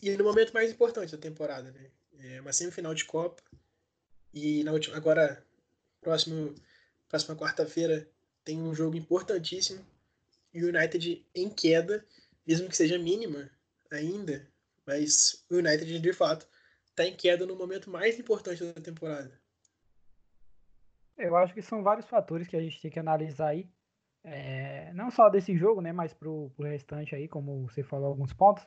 [0.00, 1.90] e no momento mais importante da temporada, né?
[2.18, 3.42] É uma semifinal de Copa
[4.32, 5.44] e na última agora
[6.00, 6.54] próximo
[7.08, 8.08] próxima quarta-feira
[8.44, 9.84] tem um jogo importantíssimo
[10.54, 12.04] e o United em queda,
[12.46, 13.50] mesmo que seja mínima
[13.90, 14.46] ainda,
[14.86, 16.46] mas o United de fato
[16.88, 19.39] está em queda no momento mais importante da temporada.
[21.20, 23.68] Eu acho que são vários fatores que a gente tem que analisar aí.
[24.22, 28.32] É, não só desse jogo, né, mas pro, pro restante aí, como você falou alguns
[28.32, 28.66] pontos.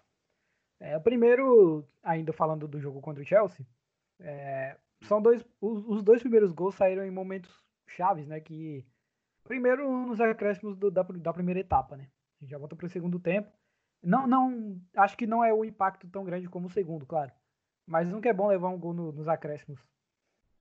[0.79, 3.65] É, o primeiro, ainda falando do jogo contra o Chelsea,
[4.19, 8.85] é, são dois, os, os, dois primeiros gols saíram em momentos chaves, né, que
[9.43, 12.07] Primeiro nos acréscimos do, da, da primeira etapa, né?
[12.39, 13.51] A gente já volta para o segundo tempo.
[14.01, 17.31] Não, não, acho que não é o impacto tão grande como o segundo, claro.
[17.85, 19.79] Mas nunca é bom levar um gol no, nos acréscimos.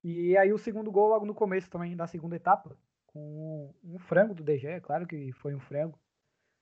[0.03, 2.75] E aí o segundo gol logo no começo também da segunda etapa,
[3.07, 5.97] com um frango do DG, claro que foi um frango.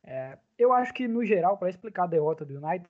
[0.04, 2.88] É, eu acho que no geral, para explicar a derrota do United,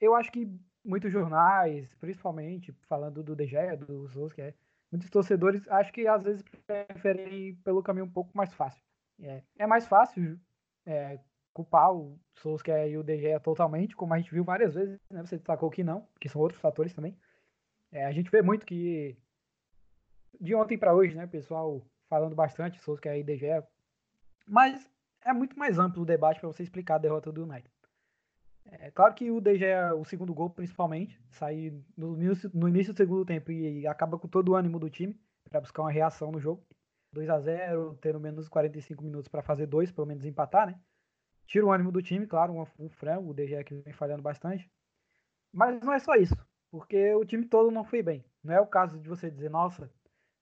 [0.00, 0.48] eu acho que
[0.84, 4.54] muitos jornais, principalmente falando do DG, do Solskjaer,
[4.90, 8.82] muitos torcedores acho que às vezes preferem ir pelo caminho um pouco mais fácil.
[9.20, 10.38] É, é mais fácil
[10.86, 11.18] é,
[11.52, 15.22] culpar o Solskjaer e o Gea totalmente, como a gente viu várias vezes, né?
[15.24, 17.18] Você destacou que não, que são outros fatores também.
[17.90, 19.16] É, a gente vê muito que
[20.40, 23.66] de ontem para hoje, né, pessoal falando bastante Solskjaer e De Gea,
[24.46, 24.88] mas
[25.24, 27.70] é muito mais amplo o debate para você explicar a derrota do United.
[28.70, 29.64] É claro que o DG,
[29.98, 34.28] o segundo gol principalmente, sai no início, no início do segundo tempo e acaba com
[34.28, 36.62] todo o ânimo do time para buscar uma reação no jogo.
[37.12, 40.78] 2 a 0 tendo menos 45 minutos para fazer dois, pelo menos empatar, né?
[41.46, 44.70] Tira o ânimo do time, claro, um, um frango, o DG que vem falhando bastante.
[45.50, 46.36] Mas não é só isso,
[46.70, 48.24] porque o time todo não foi bem.
[48.42, 49.90] Não é o caso de você dizer, nossa,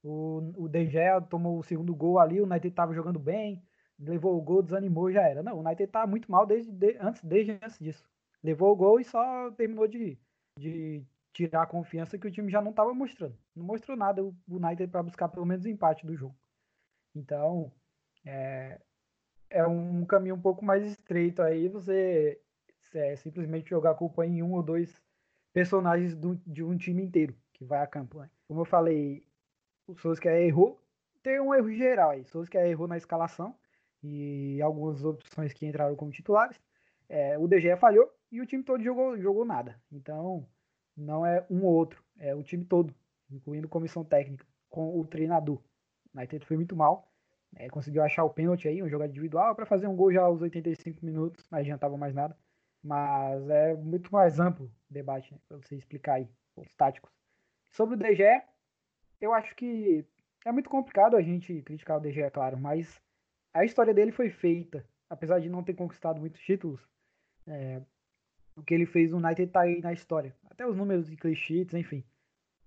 [0.02, 0.98] o, o DG
[1.30, 3.62] tomou o segundo gol ali, o United estava jogando bem,
[3.98, 5.42] levou o gol, desanimou, já era.
[5.42, 8.04] Não, o United tá muito mal desde, de, antes, desde antes disso
[8.46, 10.16] levou o gol e só terminou de,
[10.56, 13.36] de tirar a confiança que o time já não estava mostrando.
[13.54, 16.36] Não mostrou nada o United para buscar pelo menos o empate do jogo.
[17.14, 17.72] Então,
[18.24, 18.80] é,
[19.50, 22.40] é um caminho um pouco mais estreito aí você
[22.94, 25.02] é, simplesmente jogar a culpa em um ou dois
[25.56, 28.18] personagens do, de um time inteiro que vai a campo.
[28.18, 28.28] Né?
[28.46, 29.26] Como eu falei,
[29.86, 30.78] o Solskjaer errou.
[31.22, 32.26] Tem um erro geral aí.
[32.26, 33.56] Solskjaer errou na escalação
[34.02, 36.60] e algumas opções que entraram como titulares.
[37.08, 39.80] É, o DG falhou e o time todo jogou, jogou nada.
[39.90, 40.46] Então,
[40.94, 42.94] não é um ou outro, é o time todo,
[43.30, 45.56] incluindo comissão técnica, com o treinador.
[46.12, 47.10] O United foi muito mal,
[47.54, 50.42] é, conseguiu achar o pênalti aí, um jogo individual, para fazer um gol já aos
[50.42, 52.36] 85 minutos, não adiantava mais nada.
[52.82, 57.10] Mas é muito mais amplo o debate, né, para você explicar aí os táticos.
[57.70, 58.42] Sobre o DG,
[59.20, 60.04] eu acho que
[60.44, 63.00] é muito complicado a gente criticar o DG, é claro, mas
[63.54, 66.80] a história dele foi feita, apesar de não ter conquistado muitos títulos,
[67.48, 67.80] É,
[68.56, 70.34] o que ele fez no United tá aí na história.
[70.50, 72.04] Até os números de clichês, enfim.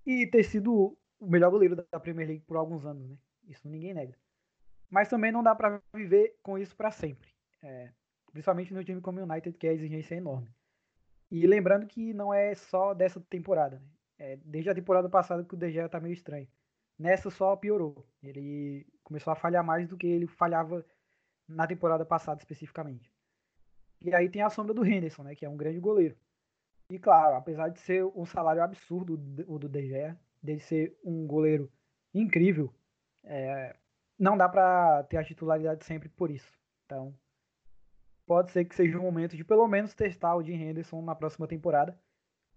[0.05, 3.17] E ter sido o melhor goleiro da Premier League por alguns anos, né?
[3.47, 4.15] Isso ninguém nega.
[4.89, 7.29] Mas também não dá para viver com isso para sempre.
[7.63, 7.91] É,
[8.31, 10.49] principalmente no time como o United, que a exigência é enorme.
[11.31, 13.87] E lembrando que não é só dessa temporada, né?
[14.17, 16.47] É, desde a temporada passada que o De Gea tá meio estranho.
[16.97, 18.05] Nessa só piorou.
[18.21, 20.85] Ele começou a falhar mais do que ele falhava
[21.47, 23.09] na temporada passada especificamente.
[24.01, 26.17] E aí tem a sombra do Henderson, né, que é um grande goleiro.
[26.89, 29.13] E claro, apesar de ser um salário absurdo
[29.47, 31.71] o do De Gea, dele ser um goleiro
[32.13, 32.73] incrível,
[33.23, 33.75] é,
[34.17, 36.51] não dá para ter a titularidade sempre por isso.
[36.85, 37.13] Então,
[38.29, 41.15] pode ser que seja o um momento de pelo menos testar o Jim Henderson na
[41.15, 41.99] próxima temporada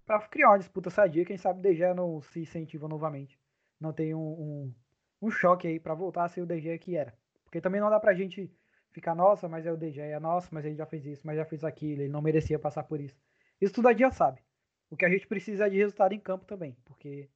[0.04, 1.24] para criar uma disputa sadia.
[1.24, 3.40] Quem sabe o Gea não se incentiva novamente.
[3.80, 4.74] Não tem um, um,
[5.22, 7.16] um choque aí para voltar a ser o Gea que era.
[7.42, 8.54] Porque também não dá pra gente
[8.90, 11.46] ficar, nossa, mas é o De Gea, nossa, mas ele já fez isso, mas já
[11.46, 13.16] fez aquilo, ele não merecia passar por isso.
[13.58, 14.42] Isso tudo a já sabe.
[14.90, 17.30] O que a gente precisa é de resultado em campo também, porque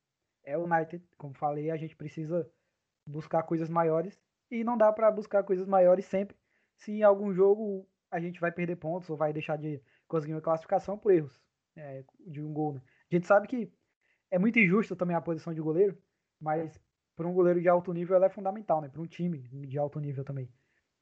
[0.44, 2.46] é o United, como falei, a gente precisa
[3.06, 4.20] buscar coisas maiores
[4.50, 6.36] e não dá para buscar coisas maiores sempre
[6.76, 10.40] se em algum jogo a gente vai perder pontos ou vai deixar de conseguir uma
[10.40, 11.40] classificação por erros
[11.76, 12.74] é, de um gol.
[12.74, 12.82] Né?
[13.10, 13.72] A gente sabe que
[14.30, 15.96] é muito injusto também a posição de goleiro,
[16.40, 16.80] mas
[17.14, 18.88] para um goleiro de alto nível ela é fundamental, né?
[18.88, 20.48] Para um time de alto nível também.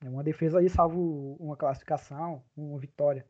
[0.01, 3.27] É uma defesa aí salvo uma classificação, uma vitória.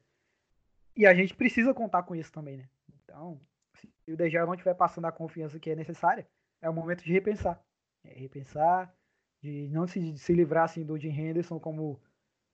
[0.96, 2.68] E a gente precisa contar com isso também, né?
[3.02, 3.40] Então,
[3.74, 6.26] se o De Gea não estiver passando a confiança que é necessária,
[6.60, 7.62] é o momento de repensar.
[8.04, 8.94] É repensar,
[9.40, 12.00] de não se, se livrar assim do Jim Henderson, como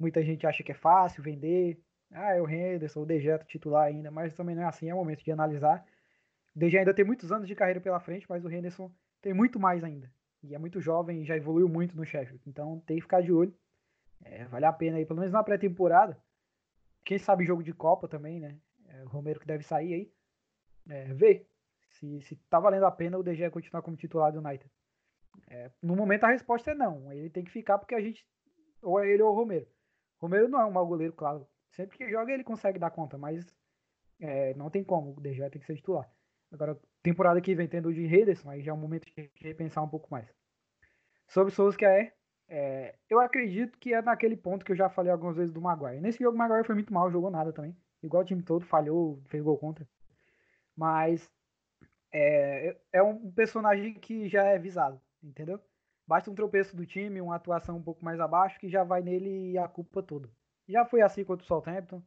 [0.00, 1.80] muita gente acha que é fácil vender.
[2.10, 4.94] Ah, é o Henderson, o De Gea titular ainda, mas também não é assim, é
[4.94, 5.84] o momento de analisar.
[6.56, 8.90] O Gea ainda tem muitos anos de carreira pela frente, mas o Henderson
[9.22, 10.10] tem muito mais ainda.
[10.42, 12.42] E é muito jovem e já evoluiu muito no Sheffield.
[12.46, 13.54] Então tem que ficar de olho
[14.24, 16.20] é, vale a pena aí, pelo menos na pré-temporada.
[17.04, 18.58] Quem sabe jogo de Copa também, né?
[18.88, 20.12] É, o Romero que deve sair aí.
[20.88, 21.46] É, ver
[21.88, 24.70] se, se tá valendo a pena o DG continuar como titular do United.
[25.48, 27.10] É, no momento a resposta é não.
[27.12, 28.26] Ele tem que ficar porque a gente.
[28.82, 29.66] Ou é ele ou o Romero.
[30.20, 31.46] Romero não é um mau goleiro, claro.
[31.70, 33.54] Sempre que joga ele consegue dar conta, mas
[34.20, 35.16] é, não tem como.
[35.16, 36.10] O DG tem que ser titular.
[36.52, 39.82] Agora, temporada que vem tendo o de Henderson, aí já é um momento de repensar
[39.82, 40.28] um pouco mais.
[41.28, 42.12] Sobre que é
[42.52, 46.00] é, eu acredito que é naquele ponto que eu já falei algumas vezes do Maguire.
[46.00, 47.76] Nesse jogo o Maguire foi muito mal, jogou nada também.
[48.02, 49.88] Igual o time todo, falhou, fez gol contra.
[50.76, 51.30] Mas
[52.12, 55.60] é, é um personagem que já é visado, entendeu?
[56.10, 59.56] Basta um tropeço do time, uma atuação um pouco mais abaixo, que já vai nele
[59.56, 60.28] a culpa toda.
[60.68, 62.02] Já foi assim contra o Southampton.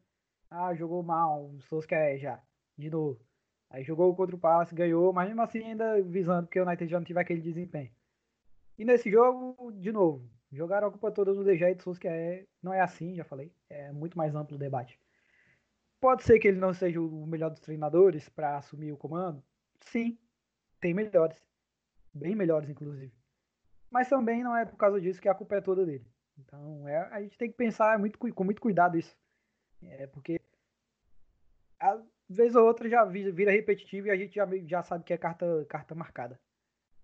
[0.50, 2.44] Ah, jogou mal, o Solskjaer já,
[2.78, 3.26] de novo.
[3.70, 7.00] Aí jogou contra o Palace, ganhou, mas mesmo assim ainda visando, porque o United já
[7.00, 7.94] não tive aquele desempenho.
[8.78, 12.82] E nesse jogo, de novo, jogaram a culpa toda De Gea e é, não é
[12.82, 13.54] assim, já falei.
[13.70, 15.00] É muito mais amplo o debate.
[16.02, 19.42] Pode ser que ele não seja o melhor dos treinadores para assumir o comando?
[19.80, 20.20] Sim,
[20.82, 21.42] tem melhores.
[22.13, 23.22] Bem melhores, inclusive.
[23.93, 26.03] Mas também não é por causa disso que a culpa é toda dele.
[26.39, 29.15] Então, é, a gente tem que pensar muito, com muito cuidado isso.
[29.84, 30.41] É porque,
[31.79, 35.17] às vezes ou outra, já vira repetitivo e a gente já, já sabe que é
[35.17, 36.39] carta, carta marcada.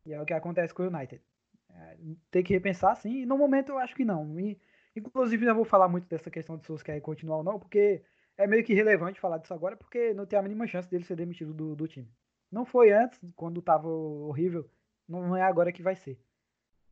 [0.03, 1.21] E é o que acontece com o United.
[1.69, 1.97] É,
[2.31, 3.21] tem que repensar, sim.
[3.21, 4.39] E no momento eu acho que não.
[4.39, 4.59] E,
[4.95, 8.01] inclusive, não vou falar muito dessa questão de se querem continuar ou não, porque
[8.35, 11.17] é meio que irrelevante falar disso agora, porque não tem a mínima chance dele ser
[11.17, 12.11] demitido do, do time.
[12.51, 14.67] Não foi antes, quando tava horrível,
[15.07, 16.19] não é agora que vai ser.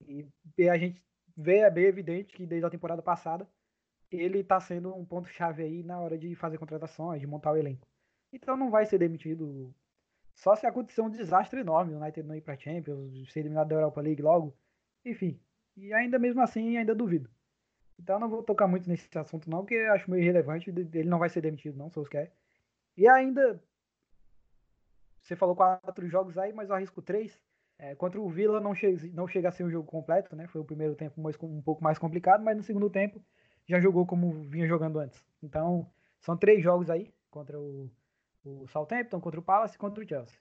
[0.01, 1.01] E, e a gente
[1.35, 3.47] vê, é bem evidente que desde a temporada passada
[4.11, 7.87] ele tá sendo um ponto-chave aí na hora de fazer contratações, de montar o elenco.
[8.31, 9.73] Então não vai ser demitido
[10.33, 13.75] só se acontecer um desastre enorme, o United não ir pra Champions, ser eliminado da
[13.75, 14.55] Europa League logo,
[15.03, 15.39] enfim,
[15.75, 17.29] e ainda mesmo assim, ainda duvido.
[17.99, 20.69] Então não vou tocar muito nesse assunto não, porque acho meio irrelevante.
[20.69, 22.31] Ele não vai ser demitido não, se você quer.
[22.95, 23.61] E ainda,
[25.21, 27.39] você falou quatro jogos aí, mas eu arrisco três.
[27.79, 30.47] É, contra o Villa não chega, não chega a ser um jogo completo, né?
[30.47, 33.23] Foi o primeiro tempo mais, um pouco mais complicado, mas no segundo tempo
[33.67, 35.23] já jogou como vinha jogando antes.
[35.43, 35.87] Então,
[36.19, 37.89] são três jogos aí, contra o,
[38.43, 40.39] o Southampton, contra o Palace e contra o Chelsea.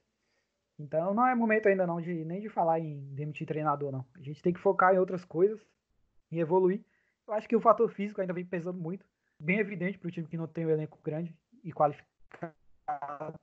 [0.78, 4.04] Então não é momento ainda não de nem de falar em demitir treinador não.
[4.14, 5.66] A gente tem que focar em outras coisas
[6.30, 6.84] e evoluir.
[7.26, 9.04] Eu acho que o fator físico ainda vem pesando muito,
[9.40, 11.34] bem evidente para o time que não tem um elenco grande
[11.64, 13.38] e qualificado.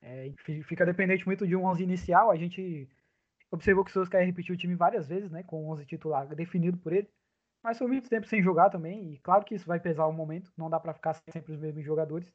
[0.00, 0.32] É,
[0.64, 2.30] fica dependente muito de um 11 inicial.
[2.30, 2.88] A gente
[3.50, 6.26] observou que o Sousa quer repetir o time várias vezes, né, com o 11 titular
[6.34, 7.08] definido por ele.
[7.62, 10.50] Mas foi muito tempo sem jogar também, e claro que isso vai pesar um momento,
[10.56, 12.32] não dá para ficar sempre os mesmos jogadores.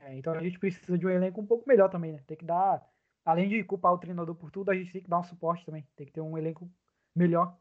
[0.00, 2.22] É, então a gente precisa de um elenco um pouco melhor também, né?
[2.26, 2.82] Tem que dar
[3.24, 5.86] além de culpar o treinador por tudo, a gente tem que dar um suporte também.
[5.96, 6.70] Tem que ter um elenco
[7.14, 7.56] melhor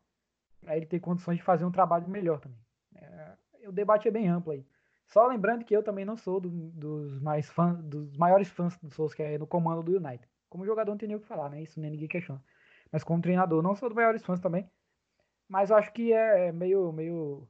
[0.60, 2.60] para ele ter condições de fazer um trabalho melhor também.
[2.96, 4.66] É, o debate é bem amplo aí.
[5.08, 8.89] Só lembrando que eu também não sou do, dos, mais fãs, dos maiores fãs do
[8.89, 10.28] Souls, que é no comando do United.
[10.50, 11.62] Como jogador não tem nem o que falar, né?
[11.62, 12.44] Isso nem ninguém questiona.
[12.94, 14.70] Mas como treinador, não sou dos maiores fãs também.
[15.50, 17.48] Mas eu acho que é meio, meio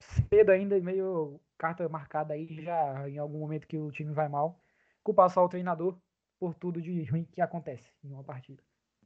[0.00, 4.60] cedo ainda, meio carta marcada aí já em algum momento que o time vai mal.
[5.04, 5.96] Culpar só o treinador
[6.40, 8.60] por tudo de ruim que acontece em uma partida.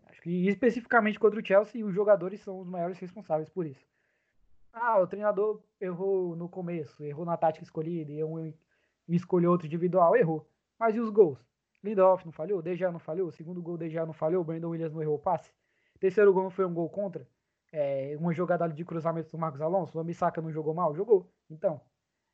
[0.07, 3.87] Acho que especificamente contra o Chelsea, os jogadores são os maiores responsáveis por isso.
[4.73, 10.49] Ah, o treinador errou no começo, errou na tática escolhida, e escolheu outro individual, errou.
[10.79, 11.39] Mas e os gols?
[11.83, 15.17] Lindelof não falhou, Deja não falhou, segundo gol Deja não falhou, Brandon Williams não errou
[15.17, 15.53] o passe.
[15.99, 17.27] Terceiro gol foi um gol contra.
[17.73, 20.95] É, uma jogada de cruzamento do Marcos Alonso, o Misaka não jogou mal?
[20.95, 21.33] Jogou.
[21.49, 21.81] Então,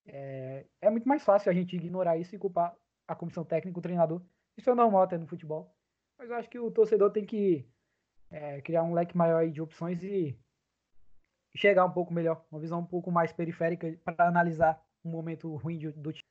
[0.07, 2.75] é, é, muito mais fácil a gente ignorar isso e culpar
[3.07, 4.23] a comissão técnica, o treinador.
[4.57, 5.75] Isso é normal até no futebol.
[6.19, 7.69] Mas eu acho que o torcedor tem que
[8.31, 10.37] é, criar um leque maior de opções e
[11.55, 15.79] chegar um pouco melhor, uma visão um pouco mais periférica para analisar um momento ruim
[15.79, 16.23] do time.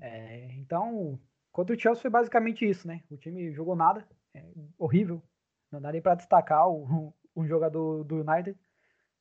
[0.00, 1.20] É, então,
[1.52, 3.02] contra o Chelsea foi basicamente isso, né?
[3.10, 4.44] O time jogou nada, é,
[4.78, 5.22] horrível.
[5.70, 8.58] Não dá nem para destacar o, um jogador do United.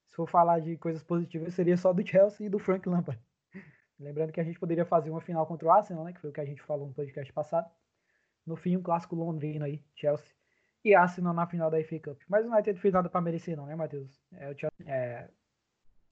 [0.08, 3.22] Se for falar de coisas positivas, seria só do Chelsea e do Frank Lampard.
[4.00, 6.14] Lembrando que a gente poderia fazer uma final contra o Arsenal, né?
[6.14, 7.70] Que foi o que a gente falou no podcast passado.
[8.46, 10.34] No fim, um clássico londrino aí, Chelsea
[10.84, 12.20] e Arsenal na final da FA Cup.
[12.28, 14.20] Mas o United fez nada para merecer, não, né, Matheus?
[14.34, 15.30] É, o Chelsea, é,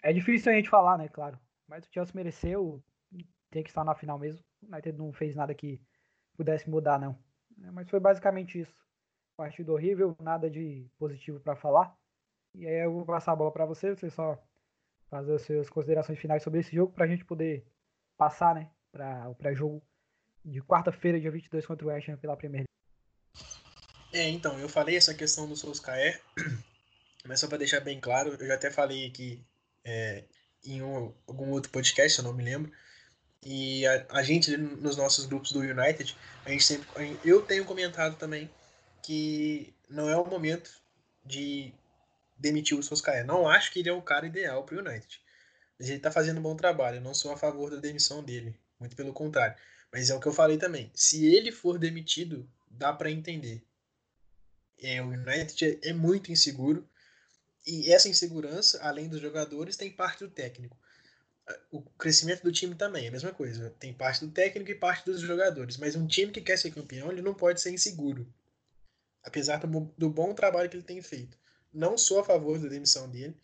[0.03, 1.39] é difícil a gente falar, né, claro.
[1.67, 2.83] Mas o Chelsea mereceu,
[3.49, 4.43] tem que estar na final mesmo.
[4.61, 5.81] O United não fez nada que
[6.39, 7.19] pudesse mudar, não.
[7.65, 8.73] É, mas foi basicamente isso.
[9.35, 11.93] Partido horrível, nada de positivo para falar.
[12.55, 14.41] E aí eu vou passar a bola para você, você só
[15.09, 17.65] fazer as suas considerações finais sobre esse jogo para a gente poder
[18.17, 19.81] passar, né, para o pré-jogo
[20.45, 22.63] de quarta-feira, dia 22 contra o West Ham pela Premier.
[24.13, 26.21] É, então, eu falei essa questão do Solskjaer,
[27.25, 29.43] mas só para deixar bem claro, eu já até falei aqui
[29.83, 30.25] é,
[30.63, 32.71] em um, algum outro podcast, eu não me lembro,
[33.43, 36.15] e a, a, gente, nos nossos grupos do United,
[36.45, 36.87] a gente sempre,
[37.23, 38.49] eu tenho comentado também
[39.01, 40.71] que não é o momento
[41.25, 41.73] de
[42.37, 43.25] demitir o Solskjaer.
[43.25, 45.21] Não acho que ele é o cara ideal para o United.
[45.77, 48.53] Mas ele está fazendo um bom trabalho, eu não sou a favor da demissão dele,
[48.79, 49.55] muito pelo contrário.
[49.91, 50.91] Mas é o que eu falei também.
[50.93, 53.63] Se ele for demitido, dá para entender
[54.81, 56.87] é, o United é, é muito inseguro.
[57.67, 60.77] E essa insegurança, além dos jogadores, tem parte do técnico.
[61.71, 63.73] O crescimento do time também é a mesma coisa.
[63.79, 65.77] Tem parte do técnico e parte dos jogadores.
[65.77, 68.27] Mas um time que quer ser campeão, ele não pode ser inseguro.
[69.23, 71.37] Apesar do, do bom trabalho que ele tem feito.
[71.73, 73.35] Não sou a favor da demissão dele,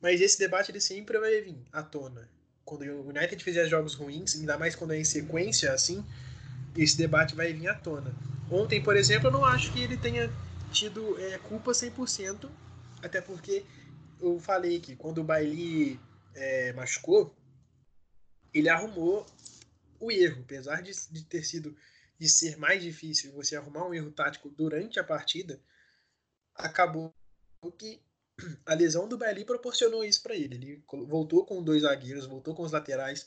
[0.00, 2.28] mas esse debate ele sempre vai vir à tona.
[2.64, 6.04] Quando o United fizer jogos ruins, ainda mais quando é em sequência assim,
[6.76, 8.14] esse debate vai vir à tona.
[8.50, 10.32] Ontem, por exemplo, eu não acho que ele tenha
[10.72, 12.48] tido é, culpa 100%,
[13.02, 13.64] até porque
[14.20, 15.98] eu falei que quando o Bailey
[16.34, 17.34] é, machucou,
[18.52, 19.26] ele arrumou
[19.98, 21.76] o erro, apesar de, de ter sido
[22.18, 25.58] de ser mais difícil você arrumar um erro tático durante a partida,
[26.54, 27.14] acabou
[27.78, 27.98] que
[28.66, 30.54] a lesão do Bailey proporcionou isso para ele.
[30.54, 33.26] Ele voltou com dois zagueiros, voltou com os laterais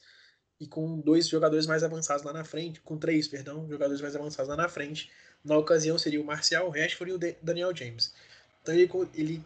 [0.60, 4.48] e com dois jogadores mais avançados lá na frente, com três, perdão, jogadores mais avançados
[4.48, 5.12] lá na frente,
[5.44, 8.14] na ocasião seria o Marcial, o Rashford e o Daniel James.
[8.62, 9.44] Então ele, ele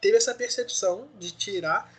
[0.00, 1.92] teve essa percepção de tirar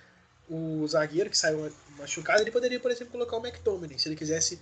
[0.50, 2.42] o zagueiro que saiu machucado.
[2.42, 4.00] Ele poderia, por exemplo, colocar o McTominay.
[4.00, 4.60] Se ele quisesse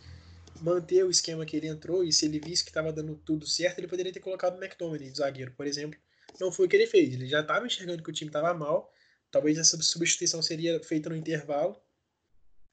[0.61, 3.79] manter o esquema que ele entrou e se ele visse que estava dando tudo certo,
[3.79, 5.99] ele poderia ter colocado o McTominay, zagueiro, por exemplo.
[6.39, 7.13] Não foi o que ele fez.
[7.13, 8.91] Ele já estava enxergando que o time estava mal.
[9.31, 11.75] Talvez essa substituição seria feita no intervalo.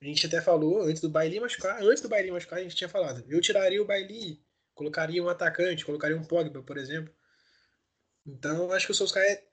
[0.02, 1.82] A gente até falou antes do Bailey machucar.
[1.82, 3.24] Antes do Bailey machucar, a gente tinha falado.
[3.28, 4.40] Eu tiraria o Bailey
[4.74, 7.14] Colocaria um atacante, colocaria um Pogba, por exemplo.
[8.26, 9.44] Então, acho que o Solskjaer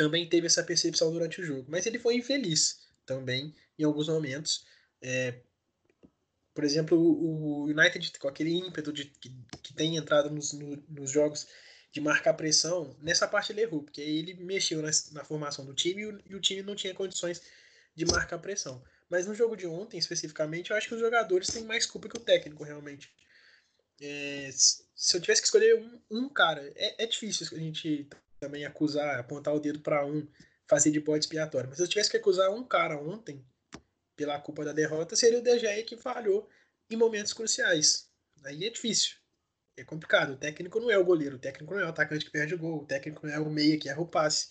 [0.00, 1.66] também teve essa percepção durante o jogo.
[1.68, 4.64] Mas ele foi infeliz também em alguns momentos.
[5.02, 5.40] É,
[6.54, 9.30] por exemplo, o United, com aquele ímpeto de, que,
[9.62, 11.46] que tem entrado nos, no, nos jogos
[11.92, 16.00] de marcar pressão, nessa parte ele errou, porque ele mexeu na, na formação do time
[16.00, 17.42] e o, e o, time não tinha condições
[17.94, 18.82] de marcar pressão.
[19.06, 22.16] Mas no jogo de ontem, especificamente, eu acho que os jogadores têm mais culpa que
[22.16, 23.12] o técnico, realmente.
[24.00, 28.08] É, se eu tivesse que escolher um, um cara, é, é, difícil a gente
[28.40, 30.26] também acusar, apontar o dedo para um,
[30.66, 31.68] fazer de bode expiatório.
[31.68, 33.44] Mas se eu tivesse que acusar um cara ontem,
[34.16, 36.48] pela culpa da derrota, seria o DGE que falhou
[36.90, 38.08] em momentos cruciais.
[38.44, 39.16] Aí é difícil.
[39.76, 40.32] É complicado.
[40.32, 42.58] O técnico não é o goleiro, o técnico não é o atacante que perde o
[42.58, 44.50] gol, o técnico não é o meia que erra o passe.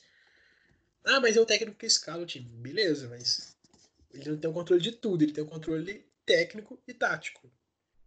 [1.03, 2.49] Ah, mas é o técnico que escala o time.
[2.49, 3.55] Beleza, mas
[4.11, 7.51] ele não tem o controle de tudo, ele tem o controle técnico e tático.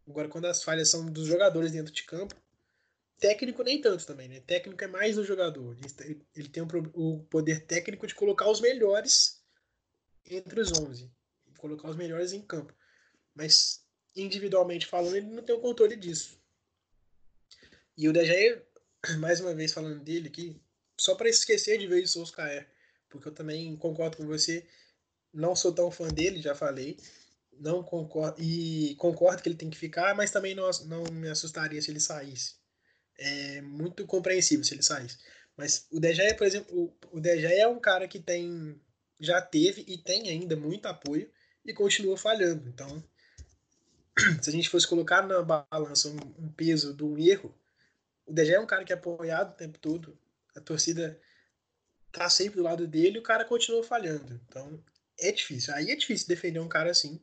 [0.06, 2.34] Agora, quando as falhas são dos jogadores dentro de campo,
[3.22, 4.40] técnico nem tanto também, né?
[4.40, 5.76] Técnico é mais do jogador.
[6.34, 9.40] Ele tem o poder técnico de colocar os melhores
[10.26, 11.08] entre os 11,
[11.56, 12.74] colocar os melhores em campo.
[13.32, 16.36] Mas individualmente falando, ele não tem o controle disso.
[17.96, 18.60] E o DG,
[19.20, 20.60] mais uma vez falando dele aqui,
[20.98, 22.68] só para esquecer de vez o Solskjaer,
[23.08, 24.66] porque eu também concordo com você,
[25.32, 26.96] não sou tão fã dele, já falei,
[27.52, 31.80] não concordo e concordo que ele tem que ficar, mas também não, não me assustaria
[31.80, 32.61] se ele saísse.
[33.24, 35.16] É muito compreensível se ele saísse.
[35.56, 38.80] Mas o DG, por exemplo, o, DG é um cara que tem
[39.20, 41.30] já teve e tem ainda muito apoio
[41.64, 42.68] e continua falhando.
[42.68, 43.02] Então,
[44.42, 47.54] se a gente fosse colocar na balança um, um peso do erro,
[48.26, 50.18] o DG é um cara que é apoiado o tempo todo,
[50.56, 51.20] a torcida
[52.10, 54.40] tá sempre do lado dele e o cara continua falhando.
[54.48, 54.82] Então,
[55.18, 55.72] é difícil.
[55.74, 57.20] Aí é difícil defender um cara assim,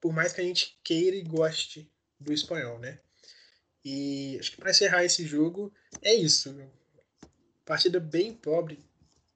[0.00, 2.98] por mais que a gente queira e goste do espanhol, né?
[3.84, 5.72] E acho que para encerrar esse jogo,
[6.02, 6.54] é isso.
[7.64, 8.78] Partida bem pobre,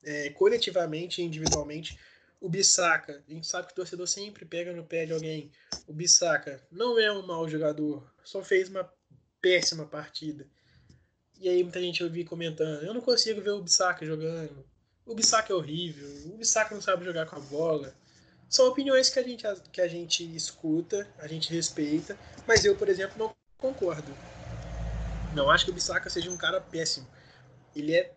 [0.03, 1.99] é, coletivamente e individualmente.
[2.41, 5.51] O Bissaka, a gente sabe que o torcedor sempre pega no pé de alguém.
[5.87, 8.91] O Bissaka não é um mau jogador, só fez uma
[9.41, 10.47] péssima partida.
[11.41, 14.65] E aí muita gente ouvi comentando, eu não consigo ver o Bissaka jogando.
[15.07, 17.95] O Bissaka é horrível, o Bissaka não sabe jogar com a bola.
[18.49, 22.89] São opiniões que a gente, que a gente escuta, a gente respeita, mas eu, por
[22.89, 24.15] exemplo, não concordo.
[25.35, 27.09] Não acho que o Bissaka seja um cara péssimo.
[27.74, 28.14] Ele é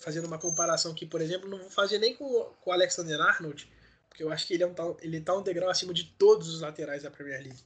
[0.00, 3.68] fazendo uma comparação aqui, por exemplo, não vou fazer nem com, com o Alexander Arnold,
[4.08, 6.60] porque eu acho que ele, é um, ele tá um degrau acima de todos os
[6.60, 7.64] laterais da Premier League.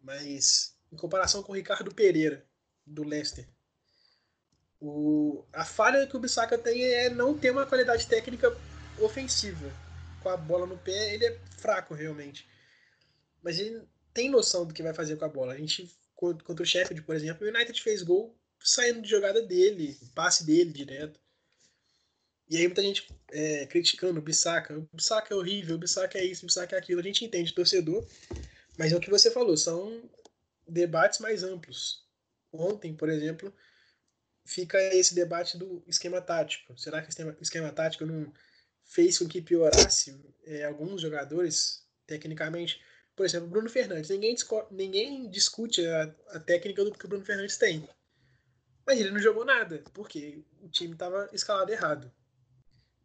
[0.00, 2.44] Mas em comparação com o Ricardo Pereira,
[2.86, 3.46] do Leicester,
[4.80, 8.56] o, a falha que o Bissaka tem é não ter uma qualidade técnica
[8.98, 9.70] ofensiva.
[10.22, 12.48] Com a bola no pé, ele é fraco realmente.
[13.42, 13.82] Mas ele
[14.14, 15.52] tem noção do que vai fazer com a bola.
[15.52, 19.96] A gente, contra o Sheffield, por exemplo, o United fez gol saindo de jogada dele,
[20.14, 21.20] passe dele direto.
[22.50, 24.76] E aí muita gente é, criticando o Bissaka.
[24.76, 27.00] O Bissaka é horrível, o Bissaka é isso, o Bissaka é aquilo.
[27.00, 28.04] A gente entende torcedor,
[28.76, 30.10] mas é o que você falou, são
[30.66, 32.06] debates mais amplos.
[32.52, 33.54] Ontem, por exemplo,
[34.44, 36.76] fica esse debate do esquema tático.
[36.78, 38.32] Será que o esquema, tático não
[38.84, 42.80] fez com que piorasse é, alguns jogadores tecnicamente?
[43.18, 44.10] Por exemplo, Bruno Fernandes.
[44.10, 44.36] Ninguém,
[44.70, 47.82] ninguém discute a, a técnica do que o Bruno Fernandes tem.
[48.86, 52.12] Mas ele não jogou nada, porque o time estava escalado errado.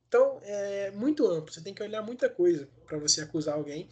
[0.07, 1.51] Então, é muito amplo.
[1.51, 3.89] Você tem que olhar muita coisa para você acusar alguém.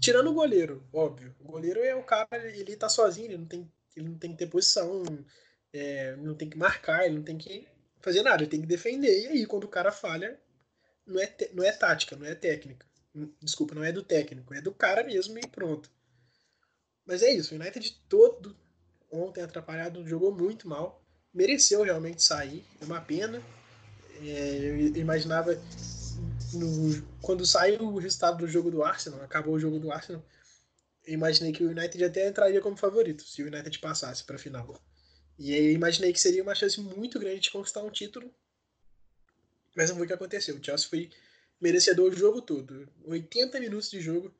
[0.00, 1.32] Tirando o goleiro, óbvio.
[1.38, 4.38] O goleiro é o cara, ele tá sozinho, ele não tem, ele não tem que
[4.38, 5.04] ter posição,
[5.72, 7.68] é, não tem que marcar, ele não tem que
[8.00, 9.26] fazer nada, ele tem que defender.
[9.26, 10.36] E aí, quando o cara falha,
[11.06, 12.84] não é, não é tática, não é técnica.
[13.40, 15.90] Desculpa, não é do técnico, é do cara mesmo e pronto.
[17.04, 18.56] Mas é isso, o United todo
[19.10, 23.42] ontem atrapalhado, jogou muito mal, mereceu realmente sair, é uma pena.
[24.22, 25.54] É, eu imaginava
[26.54, 30.24] no, quando saiu o resultado do jogo do Arsenal, acabou o jogo do Arsenal,
[31.04, 34.38] eu imaginei que o United até entraria como favorito se o United passasse para a
[34.38, 34.80] final.
[35.38, 38.32] E aí eu imaginei que seria uma chance muito grande de conquistar um título,
[39.76, 40.56] mas não foi o que aconteceu.
[40.56, 41.10] O Chelsea foi
[41.62, 42.88] merecedor o jogo todo.
[43.04, 44.34] 80 minutos de jogo,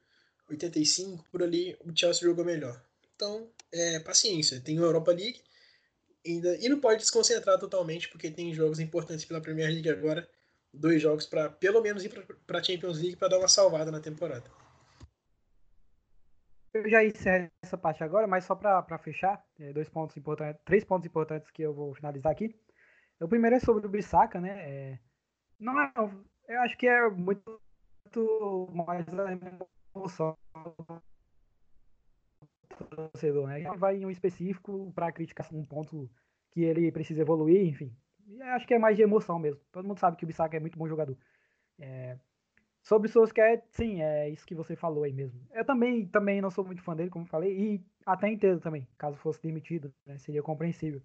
[0.51, 2.83] 85 por ali, o Chelsea jogou melhor.
[3.15, 4.61] Então, é paciência.
[4.61, 5.41] Tem a Europa League,
[6.27, 10.29] ainda, e não pode desconcentrar totalmente, porque tem jogos importantes pela Premier League agora.
[10.75, 12.09] Dois jogos para pelo menos ir
[12.47, 14.51] para a Champions League para dar uma salvada na temporada.
[16.75, 20.83] Eu já encerro essa parte agora, mas só para fechar, é, dois pontos importantes, três
[20.83, 22.59] pontos importantes que eu vou finalizar aqui.
[23.21, 24.51] O primeiro é sobre o Bissaka, né?
[24.59, 24.99] É,
[25.61, 25.93] não é,
[26.53, 27.61] eu acho que é muito,
[28.05, 29.33] muito mais a
[29.95, 30.37] emoção
[33.13, 33.63] torcedor, né?
[33.77, 36.11] Vai em um específico para criticar um ponto
[36.51, 37.95] que ele precisa evoluir, enfim.
[38.27, 39.61] E acho que é mais de emoção mesmo.
[39.71, 41.17] Todo mundo sabe que o Bissaka é muito bom jogador.
[41.79, 42.19] É...
[42.83, 45.41] Sobre o Solskjaer, sim, é isso que você falou aí mesmo.
[45.53, 49.17] Eu também, também não sou muito fã dele, como falei, e até entendo também, caso
[49.19, 50.19] fosse demitido, né?
[50.19, 51.01] seria compreensível.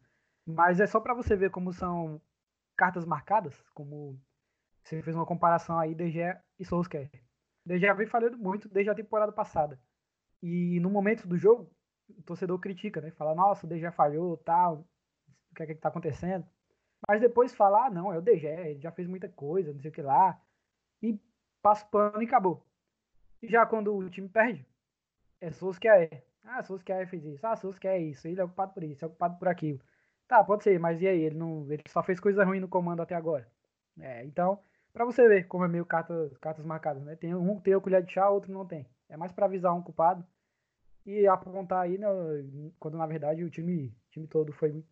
[0.45, 2.19] Mas é só para você ver como são
[2.75, 4.19] cartas marcadas, como
[4.87, 7.11] você fez uma comparação aí, DG e Solskjaer.
[7.65, 9.77] DG vem falando muito desde a temporada passada.
[10.41, 11.69] E no momento do jogo,
[12.09, 13.11] o torcedor critica, né?
[13.11, 14.87] Fala, nossa, o DG falhou, tal,
[15.51, 16.47] o que é que tá acontecendo?
[17.05, 19.91] Mas depois fala, ah, não, é o DG, ele já fez muita coisa, não sei
[19.91, 20.41] o que lá.
[21.01, 21.19] E
[21.61, 22.65] passa o pano e acabou.
[23.41, 24.65] E já quando o time perde,
[25.41, 26.23] é Solskjaer.
[26.45, 27.45] Ah, Solskjaer fez isso.
[27.45, 28.25] Ah, Solskjaer é isso.
[28.25, 29.81] Ele é ocupado por isso, é ocupado por aquilo.
[30.29, 31.23] Tá, pode ser, mas e aí?
[31.23, 33.47] Ele, não, ele só fez coisa ruim no comando até agora.
[33.99, 34.63] É, então,
[34.97, 37.15] para você ver como é meio cartas, cartas marcadas, né?
[37.15, 38.89] Tem um tem a colher de chá, outro não tem.
[39.07, 40.25] É mais para avisar um culpado
[41.05, 42.07] e apontar aí, né,
[42.79, 44.83] quando na verdade o time, time todo foi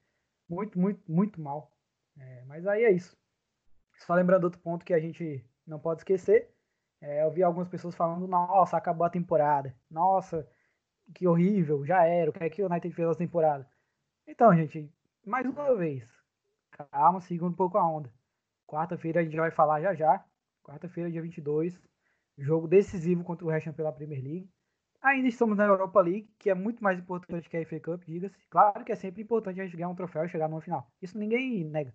[0.48, 1.72] muito, muito, muito mal.
[2.18, 3.18] É, mas aí é isso.
[4.00, 6.52] Só lembrando outro ponto que a gente não pode esquecer,
[7.02, 9.76] É, eu vi algumas pessoas falando, nossa, acabou a temporada.
[9.90, 10.48] Nossa,
[11.16, 12.30] que horrível, já era.
[12.32, 13.70] O que é que o United fez essa temporada?
[14.28, 14.92] Então, gente,
[15.26, 16.08] mais uma vez,
[16.92, 18.12] calma, siga um pouco a onda.
[18.68, 20.24] Quarta-feira a gente vai falar já já.
[20.64, 21.80] Quarta-feira, dia 22,
[22.38, 24.50] jogo decisivo contra o West Ham pela Premier League.
[25.02, 28.36] Ainda estamos na Europa League, que é muito mais importante que a FA Cup, diga-se.
[28.50, 30.92] Claro que é sempre importante a gente ganhar um troféu e chegar numa final.
[31.00, 31.94] Isso ninguém nega.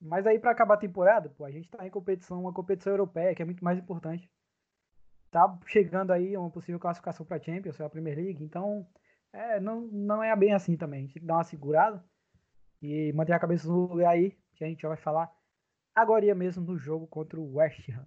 [0.00, 3.34] Mas aí, para acabar a temporada, pô, a gente tá em competição, uma competição europeia,
[3.34, 4.30] que é muito mais importante.
[5.30, 8.42] Tá chegando aí uma possível classificação para Champions, a Premier League.
[8.42, 8.86] Então,
[9.30, 11.00] é, não, não é bem assim também.
[11.00, 12.02] A gente tem que dar uma segurada
[12.80, 15.30] e manter a cabeça no lugar aí, que a gente já vai falar
[16.00, 18.06] agora mesmo no jogo contra o West Ham.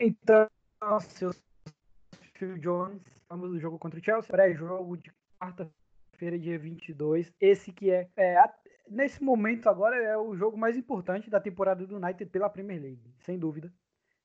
[0.00, 0.48] Então,
[1.00, 1.32] seu
[2.34, 5.12] Phil Jones, ambos do jogo contra o Chelsea, pré-jogo de
[6.18, 7.32] quarta-feira, dia 22.
[7.40, 8.42] Esse que é, é
[8.90, 13.14] nesse momento agora é o jogo mais importante da temporada do United pela Premier League,
[13.20, 13.72] sem dúvida.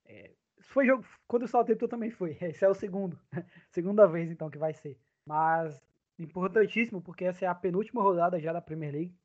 [0.06, 0.32] É,
[0.62, 2.36] foi jogo quando o Southampton também foi.
[2.42, 3.18] Esse é o segundo,
[3.70, 5.00] segunda vez então que vai ser.
[5.26, 5.80] Mas
[6.18, 9.16] importantíssimo porque essa é a penúltima rodada já da Premier League.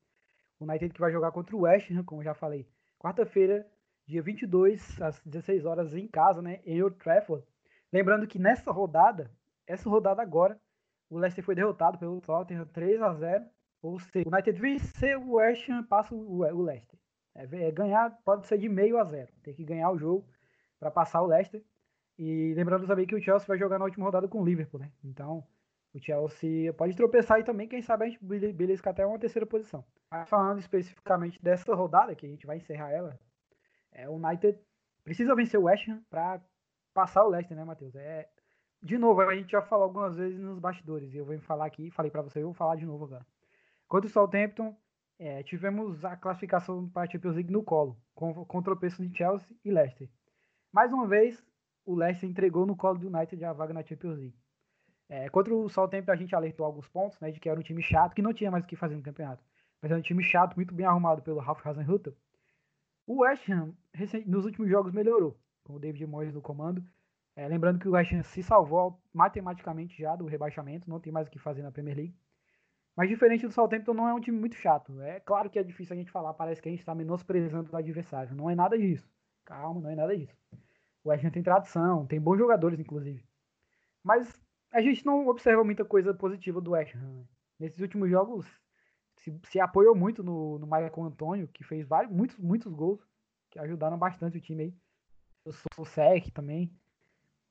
[0.60, 3.66] O United que vai jogar contra o West Ham, como já falei, quarta-feira,
[4.06, 7.46] dia 22 às 16 horas em casa, né, em Old Trafford.
[7.92, 9.30] Lembrando que nessa rodada,
[9.66, 10.60] essa rodada agora,
[11.10, 13.44] o Leicester foi derrotado pelo Tottenham 3 a 0
[13.82, 16.98] ou seja, o United vencer o West Ham, passa o, Leicester.
[17.34, 19.32] É, é, ganhar pode ser de meio a zero.
[19.42, 20.28] Tem que ganhar o jogo
[20.78, 21.62] para passar o Leicester.
[22.18, 24.90] E lembrando também que o Chelsea vai jogar na última rodada com o Liverpool, né?
[25.04, 25.46] Então,
[25.94, 29.84] o Chelsea pode tropeçar aí também, quem sabe a gente belisca até uma terceira posição.
[30.10, 33.18] Mas falando especificamente dessa rodada, que a gente vai encerrar ela,
[33.92, 34.58] é, o United
[35.04, 36.42] precisa vencer o West Ham para
[36.92, 37.94] passar o Leicester, né, Matheus?
[37.94, 38.28] É,
[38.82, 41.90] de novo, a gente já falou algumas vezes nos bastidores, e eu vou falar aqui,
[41.90, 43.26] falei para você, eu vou falar de novo agora.
[43.88, 44.76] Contra o Southampton,
[45.18, 49.70] é, tivemos a classificação para a Champions League no colo, com, tropeço de Chelsea e
[49.70, 50.08] Leicester.
[50.72, 51.42] Mais uma vez,
[51.84, 54.38] o Leicester entregou no colo do United a vaga na Champions League.
[55.08, 57.82] É, contra o Southampton, a gente alertou alguns pontos, né, de que era um time
[57.82, 59.42] chato, que não tinha mais o que fazer no campeonato.
[59.80, 62.10] Mas era um time chato, muito bem arrumado pelo Ralf Hasenhuttl.
[63.06, 63.74] O West Ham,
[64.26, 66.84] nos últimos jogos, melhorou, com o David Moyes no comando.
[67.38, 71.28] É, lembrando que o West Ham se salvou matematicamente já do rebaixamento, não tem mais
[71.28, 72.16] o que fazer na Premier League.
[72.96, 75.00] Mas diferente do Southampton, não é um time muito chato.
[75.02, 77.76] É claro que é difícil a gente falar, parece que a gente está menosprezando o
[77.76, 78.34] adversário.
[78.34, 79.08] Não é nada disso.
[79.44, 80.36] Calma, não é nada disso.
[81.04, 83.24] O West Ham tem tradição, tem bons jogadores, inclusive.
[84.02, 86.98] Mas a gente não observa muita coisa positiva do West Ham.
[86.98, 87.24] Né?
[87.60, 88.48] Nesses últimos jogos,
[89.18, 93.00] se, se apoiou muito no, no Antônio, que fez vários, muitos, muitos gols,
[93.48, 94.74] que ajudaram bastante o time aí.
[95.78, 96.76] O Sec também.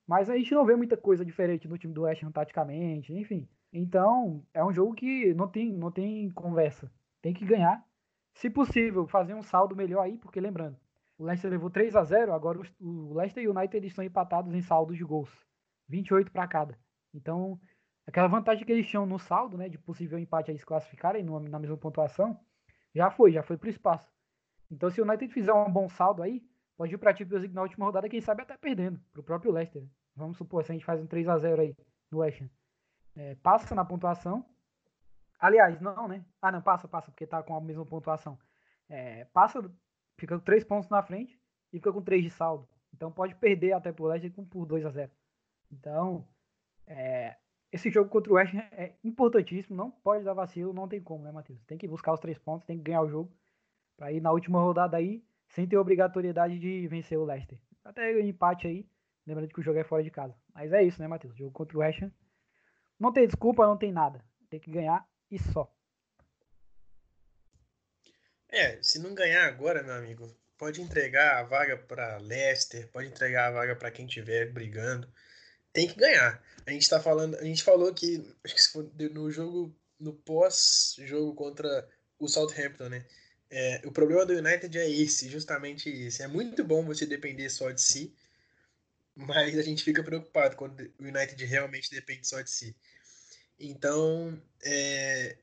[0.08, 3.48] Mas a gente não vê muita coisa diferente no time do West Ham taticamente, enfim.
[3.74, 6.90] Então, é um jogo que não tem, não tem conversa.
[7.22, 7.84] Tem que ganhar.
[8.34, 10.78] Se possível, fazer um saldo melhor aí, porque lembrando,
[11.18, 14.62] o Leicester levou 3 a 0 agora o Leicester e o United estão empatados em
[14.62, 15.30] saldos de gols.
[15.90, 16.80] 28 para cada.
[17.14, 17.60] Então,
[18.06, 21.60] aquela vantagem que eles tinham no saldo, né, de possível empate aí se classificarem na
[21.60, 22.40] mesma pontuação,
[22.94, 24.10] já foi, já foi pro espaço.
[24.70, 26.44] Então, se o United fizer um bom saldo aí,
[26.78, 29.84] pode ir pra Champions League na última rodada, quem sabe até perdendo, pro próprio Leicester.
[30.18, 31.76] Vamos supor, se a gente faz um 3 a 0 aí
[32.12, 32.50] no West Ham
[33.18, 34.46] é, passa na pontuação.
[35.40, 36.24] Aliás, não, né?
[36.42, 38.38] Ah, não, passa, passa, porque tá com a mesma pontuação.
[38.88, 39.60] É, passa,
[40.18, 41.40] fica com 3 pontos na frente
[41.74, 42.68] e fica com 3 de saldo.
[42.94, 45.12] Então pode perder até pro Leicester por 2 a 0
[45.72, 46.28] Então,
[46.86, 47.36] é,
[47.72, 51.32] esse jogo contra o West é importantíssimo, não pode dar vacilo, não tem como, né,
[51.32, 51.64] Matheus?
[51.66, 53.32] Tem que buscar os 3 pontos, tem que ganhar o jogo
[53.98, 57.60] para ir na última rodada aí, sem ter obrigatoriedade de vencer o Leicester.
[57.84, 58.88] Até o empate aí,
[59.28, 60.36] lembrando que o jogo é fora de casa.
[60.54, 61.34] Mas é isso, né, Matheus?
[61.34, 62.12] O jogo contra o West Ham
[63.00, 64.24] não tem desculpa, não tem nada.
[64.50, 65.72] Tem que ganhar e só.
[68.50, 73.48] É, se não ganhar agora, meu amigo, pode entregar a vaga para Leicester, pode entregar
[73.48, 75.08] a vaga para quem estiver brigando.
[75.74, 76.42] Tem que ganhar.
[76.66, 78.24] A gente tá falando, a gente falou que
[79.12, 81.88] no jogo no pós-jogo contra
[82.20, 83.06] o Southampton, né?
[83.50, 86.22] É, o problema do United é esse, justamente esse.
[86.22, 88.14] É muito bom você depender só de si,
[89.18, 92.76] mas a gente fica preocupado quando o United realmente depende só de si.
[93.60, 95.38] Então, é,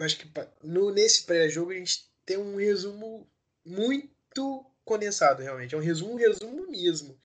[0.00, 0.28] acho que
[0.62, 3.30] no, nesse pré-jogo a gente tem um resumo
[3.64, 5.74] muito condensado, realmente.
[5.74, 7.16] É um resumo, resumo mesmo.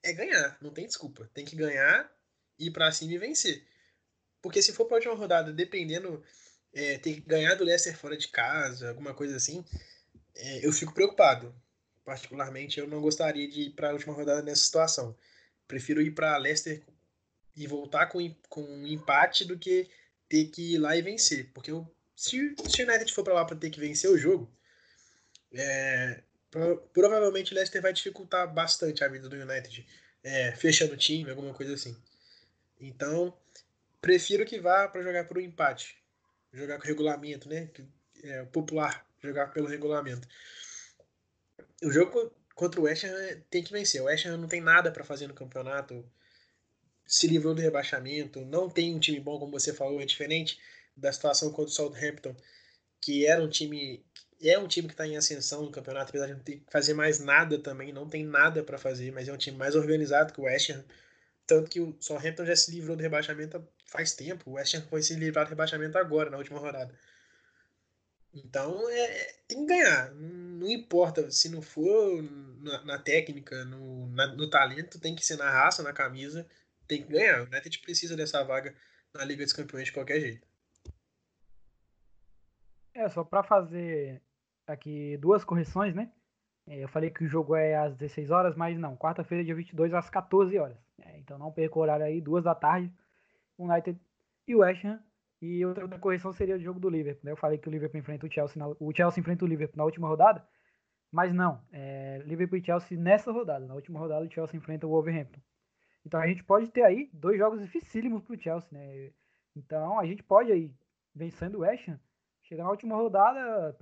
[0.00, 1.28] É ganhar, não tem desculpa.
[1.34, 2.08] Tem que ganhar,
[2.56, 3.66] ir para cima e vencer.
[4.40, 6.22] Porque se for para a última rodada, dependendo,
[6.72, 9.64] é, ter que ganhar do Leicester fora de casa, alguma coisa assim,
[10.36, 11.52] é, eu fico preocupado.
[12.04, 15.16] Particularmente, eu não gostaria de ir para a última rodada nessa situação.
[15.66, 16.82] Prefiro ir para Leicester
[17.56, 19.88] e voltar com, com um empate do que
[20.28, 21.50] ter que ir lá e vencer.
[21.54, 24.50] Porque eu, se, se o United for para lá para ter que vencer o jogo,
[25.52, 26.22] é,
[26.92, 29.86] provavelmente o Leicester vai dificultar bastante a vida do United,
[30.22, 31.96] é, fechando o time, alguma coisa assim.
[32.80, 33.36] Então,
[34.00, 35.96] prefiro que vá para jogar por um empate,
[36.52, 37.70] jogar com regulamento, né?
[38.22, 40.26] É popular, jogar pelo regulamento.
[41.84, 44.00] O jogo contra o West Ham tem que vencer.
[44.00, 46.04] O West Ham não tem nada para fazer no campeonato.
[47.06, 50.58] Se livrou do rebaixamento, não tem um time bom, como você falou, é diferente
[50.96, 52.34] da situação contra o Southampton,
[53.00, 54.02] que era um time
[54.42, 56.92] é um time que está em ascensão no campeonato, apesar de não ter que fazer
[56.94, 60.40] mais nada também, não tem nada para fazer, mas é um time mais organizado que
[60.40, 60.84] o West Ham.
[61.46, 65.02] Tanto que o Southampton já se livrou do rebaixamento faz tempo, o West Ham foi
[65.02, 66.94] se livrar do rebaixamento agora, na última rodada.
[68.34, 70.12] Então é, tem que ganhar.
[70.14, 72.22] Não importa se não for
[72.60, 76.46] na, na técnica, no, na, no talento, tem que ser na raça, na camisa,
[76.88, 77.42] tem que ganhar.
[77.42, 78.74] O United precisa dessa vaga
[79.14, 80.46] na Liga dos Campeões de qualquer jeito.
[82.92, 84.20] É, só para fazer
[84.66, 86.10] aqui duas correções, né?
[86.66, 89.92] É, eu falei que o jogo é às 16 horas, mas não, quarta-feira, dia 22,
[89.92, 90.78] às 14 horas.
[90.98, 92.90] É, então não perca o horário aí, duas da tarde,
[93.58, 94.00] United
[94.46, 95.00] e West Ham.
[95.44, 97.20] E outra correção seria o jogo do Liverpool.
[97.22, 97.32] Né?
[97.32, 99.84] Eu falei que o Liverpool enfrenta o Chelsea, na, o Chelsea enfrenta o Liverpool na
[99.84, 100.42] última rodada,
[101.12, 103.66] mas não, é Liverpool e Chelsea nessa rodada.
[103.66, 105.40] Na última rodada o Chelsea enfrenta o Wolverhampton.
[106.06, 109.12] Então a gente pode ter aí dois jogos dificílimos pro Chelsea, né?
[109.54, 110.74] Então a gente pode aí,
[111.14, 112.00] vencendo o West Ham,
[112.42, 113.76] chegar na última rodada,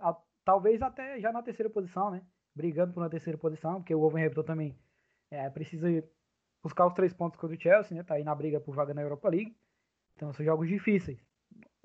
[0.00, 2.22] a, talvez até já na terceira posição, né?
[2.54, 4.78] Brigando por uma terceira posição, porque o Wolverhampton também
[5.30, 5.88] é, precisa
[6.62, 8.02] buscar os três pontos contra o Chelsea, né?
[8.02, 9.56] Tá aí na briga por vaga na Europa League.
[10.20, 11.18] Então são jogos difíceis.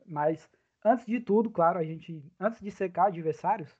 [0.06, 0.52] Mas
[0.84, 3.74] antes de tudo, claro, a gente, antes de secar adversários,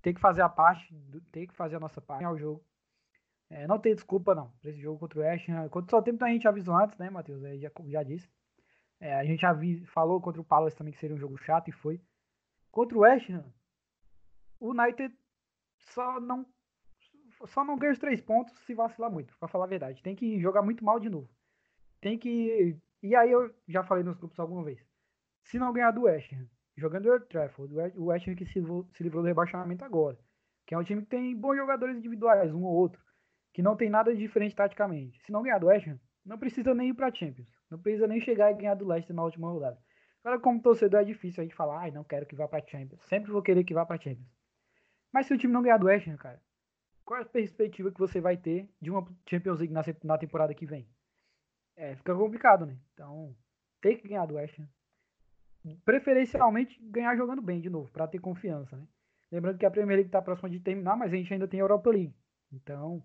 [0.00, 0.94] tem que fazer a parte,
[1.32, 2.64] tem que fazer a nossa parte ao jogo.
[3.50, 5.68] É, não tem desculpa não, para esse jogo contra o West Ham.
[5.68, 7.42] Contra o tempo a gente avisou antes, né, Matheus?
[7.42, 8.30] Aí já, já disse.
[9.00, 11.66] É, a gente já vi, falou contra o Palace também que seria um jogo chato
[11.66, 12.00] e foi.
[12.70, 13.52] Contra o West Ham,
[14.60, 15.12] o United
[15.78, 16.46] só não
[17.46, 20.02] só não ganha os três pontos se vacilar muito, para falar a verdade.
[20.02, 21.28] Tem que jogar muito mal de novo.
[22.00, 22.78] Tem que.
[23.02, 24.80] E aí eu já falei nos grupos alguma vez.
[25.44, 28.60] Se não ganhar do West Ham, jogando o Trafford, o West Ham que se,
[28.92, 30.18] se livrou do rebaixamento agora,
[30.66, 33.00] que é um time que tem bons jogadores individuais, um ou outro,
[33.52, 35.20] que não tem nada de diferente taticamente.
[35.24, 37.48] Se não ganhar do West Ham, não precisa nem ir para Champions.
[37.70, 39.78] Não precisa nem chegar e ganhar do Leicester na última rodada.
[40.24, 43.00] Agora, como torcedor, é difícil a gente falar, ai, não quero que vá para Champions.
[43.04, 44.28] Sempre vou querer que vá para Champions.
[45.12, 46.42] Mas se o time não ganhar do West Ham, cara,
[47.04, 49.72] qual é a perspectiva que você vai ter de uma Champions League
[50.02, 50.88] na temporada que vem?
[51.76, 52.76] É, fica complicado, né?
[52.94, 53.34] Então,
[53.80, 54.58] tem que ganhar do West.
[55.84, 58.86] Preferencialmente ganhar jogando bem de novo, para ter confiança, né?
[59.30, 61.64] Lembrando que a Premier League está próxima de terminar, mas a gente ainda tem a
[61.64, 62.14] Europa League.
[62.52, 63.02] Então,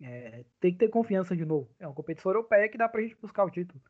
[0.00, 1.68] é, tem que ter confiança de novo.
[1.78, 3.80] É uma competição europeia que dá pra gente buscar o título.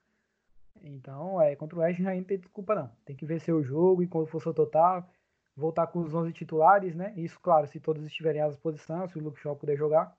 [0.82, 2.90] Então, é, contra o West Ham não tem desculpa não.
[3.04, 5.08] Tem que vencer o jogo e com força total,
[5.56, 7.12] voltar com os 11 titulares, né?
[7.16, 10.16] Isso, claro, se todos estiverem à disposição, se o Luke Shaw puder jogar.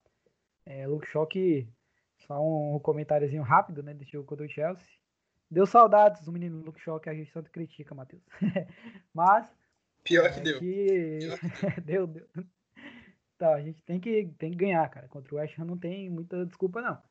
[0.66, 1.68] É, Luke Shaw que,
[2.26, 4.88] só um comentáriozinho rápido, né, desse jogo contra o Chelsea.
[5.50, 8.24] Deu saudades do menino Luke Shaw que a gente tanto critica, Matheus.
[9.14, 9.48] Mas...
[10.04, 10.60] Pior que é, deu.
[10.60, 11.20] Que...
[11.20, 12.08] Pior que deu.
[12.08, 12.46] deu, deu.
[13.38, 15.08] Tá, a gente tem que, tem que ganhar, cara.
[15.08, 17.02] Contra o West Ham não tem muita desculpa, não.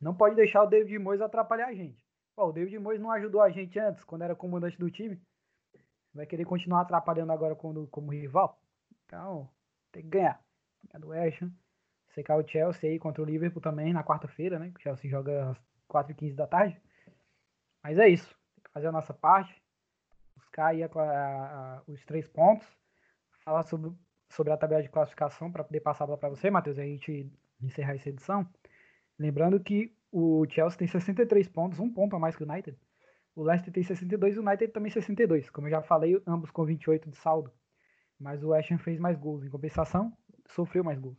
[0.00, 1.98] Não pode deixar o David Moyes atrapalhar a gente.
[2.36, 5.20] Pô, o David Moyes não ajudou a gente antes, quando era comandante do time.
[6.14, 8.60] Vai querer continuar atrapalhando agora como, como rival.
[9.06, 9.50] Então,
[9.90, 10.40] tem que ganhar.
[10.84, 11.52] Ganhar do West Ham.
[12.14, 14.72] Secar o Chelsea aí contra o Liverpool também na quarta-feira, né?
[14.74, 16.80] O Chelsea joga às 4h15 da tarde.
[17.82, 18.28] Mas é isso.
[18.54, 19.62] Tem que fazer a nossa parte.
[20.36, 22.66] Buscar aí a, a, a, os três pontos.
[23.44, 23.92] Falar sobre
[24.28, 27.94] sobre a tabela de classificação para poder passar para você, Matheus, e a gente encerrar
[27.94, 28.48] essa edição.
[29.18, 32.78] Lembrando que o Chelsea tem 63 pontos, um ponto a mais que o United.
[33.34, 35.50] O Leicester tem 62 e o United também 62.
[35.50, 37.52] Como eu já falei, ambos com 28 de saldo.
[38.18, 39.44] Mas o West Ham fez mais gols.
[39.44, 40.12] Em compensação,
[40.48, 41.16] sofreu mais gols.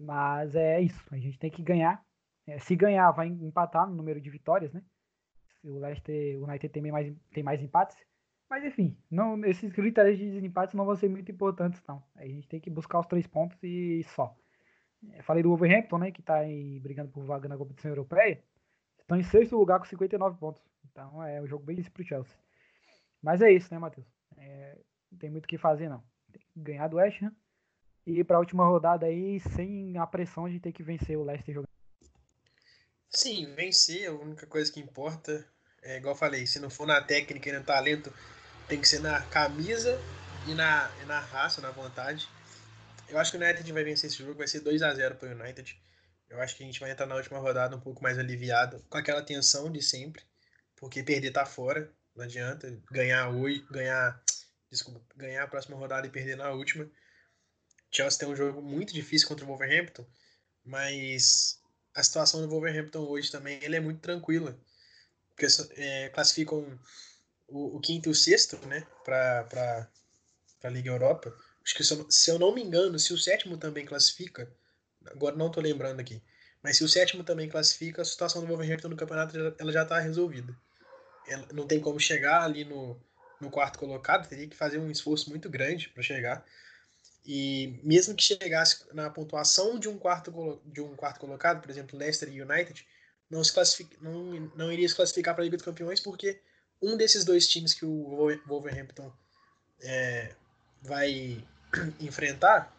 [0.00, 1.04] Mas é isso.
[1.12, 2.02] A gente tem que ganhar.
[2.46, 4.82] É, se ganhar, vai empatar no número de vitórias, né?
[5.62, 7.96] O Leicester, o United tem mais, tem mais empates.
[8.48, 12.02] Mas enfim, não, esses critérios de desempate não vão ser muito importantes, não.
[12.16, 14.34] A gente tem que buscar os três pontos e só.
[15.12, 16.40] Eu falei do Wolverhampton, né, que está
[16.80, 18.42] brigando por vaga na competição europeia.
[18.98, 20.62] Estão em sexto lugar com 59 pontos.
[20.90, 22.36] Então é um jogo bem difícil pro Chelsea.
[23.22, 24.06] Mas é isso, né, Matheus?
[24.36, 24.78] É,
[25.12, 26.02] não tem muito o que fazer, não.
[26.32, 27.32] Tem que ganhar do West Ham
[28.06, 31.24] e ir para a última rodada aí sem a pressão de ter que vencer o
[31.24, 31.68] Leicester jogando.
[33.08, 35.46] Sim, vencer é a única coisa que importa.
[35.82, 38.12] É igual eu falei, se não for na técnica e no talento,
[38.68, 40.00] tem que ser na camisa
[40.46, 42.28] e na, e na raça, na vontade.
[43.08, 45.28] Eu acho que o United vai vencer esse jogo, vai ser 2 a 0 para
[45.28, 45.80] o United.
[46.28, 48.96] Eu acho que a gente vai entrar na última rodada um pouco mais aliviado, com
[48.96, 50.22] aquela tensão de sempre,
[50.76, 54.22] porque perder tá fora, não adianta ganhar hoje, ganhar,
[54.70, 56.88] desculpa, ganhar a próxima rodada e perder na última.
[57.90, 60.06] Chelsea tem um jogo muito difícil contra o Wolverhampton,
[60.64, 61.60] mas
[61.94, 64.56] a situação do Wolverhampton hoje também ele é muito tranquila,
[65.30, 66.78] porque é, classificam
[67.48, 69.88] o, o, quinto e o sexto, né, para
[70.62, 71.34] a Liga Europa.
[71.64, 74.50] Acho que se eu, se eu não me engano, se o sétimo também classifica,
[75.06, 76.22] agora não estou lembrando aqui,
[76.62, 79.98] mas se o sétimo também classifica, a situação do Wolverhampton no campeonato ela já está
[79.98, 80.56] resolvida.
[81.26, 83.00] Ela não tem como chegar ali no,
[83.40, 86.44] no quarto colocado, teria que fazer um esforço muito grande para chegar.
[87.24, 91.98] E mesmo que chegasse na pontuação de um quarto de um quarto colocado, por exemplo,
[91.98, 92.86] Leicester e United,
[93.28, 96.40] não se não, não iria se classificar para a Liga dos Campeões porque
[96.82, 99.12] um desses dois times que o Wolverhampton
[99.82, 100.34] é,
[100.82, 101.44] vai
[102.00, 102.74] enfrentar,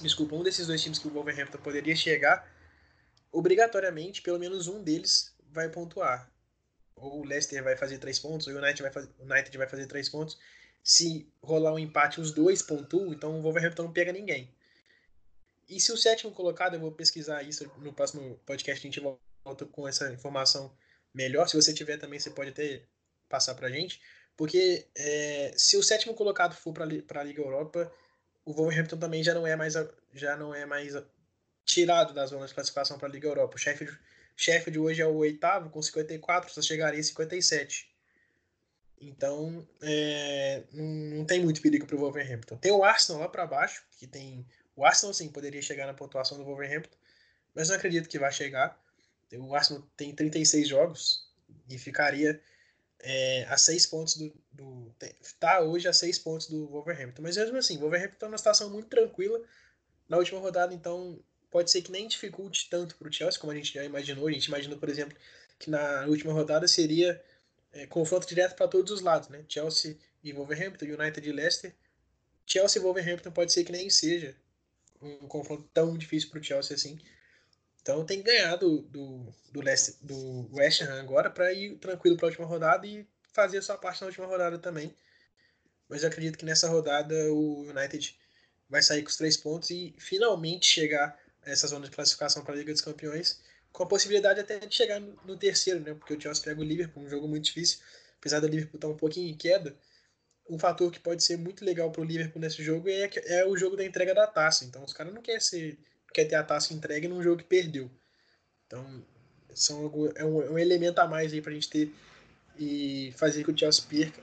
[0.00, 2.50] desculpa, um desses dois times que o Wolverhampton poderia chegar,
[3.30, 6.30] obrigatoriamente, pelo menos um deles vai pontuar.
[6.96, 9.86] Ou o Leicester vai fazer três pontos, ou o United vai, fazer, United vai fazer
[9.86, 10.38] três pontos.
[10.82, 14.52] Se rolar um empate, os dois pontuam, então o Wolverhampton não pega ninguém.
[15.68, 19.00] E se o sétimo colocado, eu vou pesquisar isso no próximo podcast, a gente
[19.44, 20.74] volta com essa informação
[21.12, 21.46] melhor.
[21.46, 22.82] Se você tiver também, você pode até
[23.28, 24.00] passar pra gente.
[24.36, 27.92] Porque é, se o sétimo colocado for para a Liga Europa,
[28.44, 29.74] o Wolverhampton também já não é mais,
[30.14, 30.94] já não é mais
[31.66, 33.56] tirado da zona de classificação para a Liga Europa.
[33.56, 33.98] O Sheffield,
[34.36, 37.90] Sheffield hoje é o oitavo com 54, só chegaria a 57.
[39.00, 42.56] Então, é, não, tem muito perigo para o Wolverhampton.
[42.56, 44.46] Tem o Arsenal lá para baixo, que tem.
[44.74, 46.96] O Arsenal sim poderia chegar na pontuação do Wolverhampton,
[47.54, 48.80] mas não acredito que vai chegar.
[49.32, 51.28] O Arsenal tem 36 jogos
[51.68, 52.40] e ficaria
[53.00, 54.94] é, a seis pontos do, do.
[55.38, 57.22] Tá hoje a seis pontos do Wolverhampton.
[57.22, 59.40] Mas mesmo assim, o Wolverhampton está numa situação muito tranquila.
[60.08, 61.20] Na última rodada, então,
[61.50, 64.26] pode ser que nem dificulte tanto para o Chelsea, como a gente já imaginou.
[64.26, 65.16] A gente imaginou, por exemplo,
[65.58, 67.22] que na última rodada seria
[67.72, 69.44] é, confronto direto para todos os lados, né?
[69.48, 71.74] Chelsea e Wolverhampton, United e Leicester.
[72.46, 74.36] Chelsea e Wolverhampton pode ser que nem seja
[75.00, 76.98] um confronto tão difícil para o Chelsea assim.
[77.80, 82.16] Então tem que ganhar do, do, do, Leicester, do West Ham agora para ir tranquilo
[82.16, 84.94] para a última rodada e fazer a sua parte na última rodada também.
[85.88, 88.18] Mas eu acredito que nessa rodada o United
[88.68, 92.54] vai sair com os três pontos e finalmente chegar a essa zona de classificação para
[92.54, 93.40] a Liga dos Campeões,
[93.78, 95.94] com a possibilidade até de chegar no terceiro, né?
[95.94, 97.78] Porque o Chelsea pega o Liverpool, um jogo muito difícil,
[98.18, 99.76] apesar do Liverpool estar um pouquinho em queda.
[100.50, 103.56] Um fator que pode ser muito legal para o Liverpool nesse jogo é, é o
[103.56, 104.64] jogo da entrega da taça.
[104.64, 105.78] Então os caras não querem ser
[106.12, 107.88] quer ter a taça entregue num jogo que perdeu.
[108.66, 109.04] Então,
[109.54, 111.94] são, é, um, é um elemento a mais aí pra gente ter
[112.58, 114.20] e fazer com que o Chelsea perca.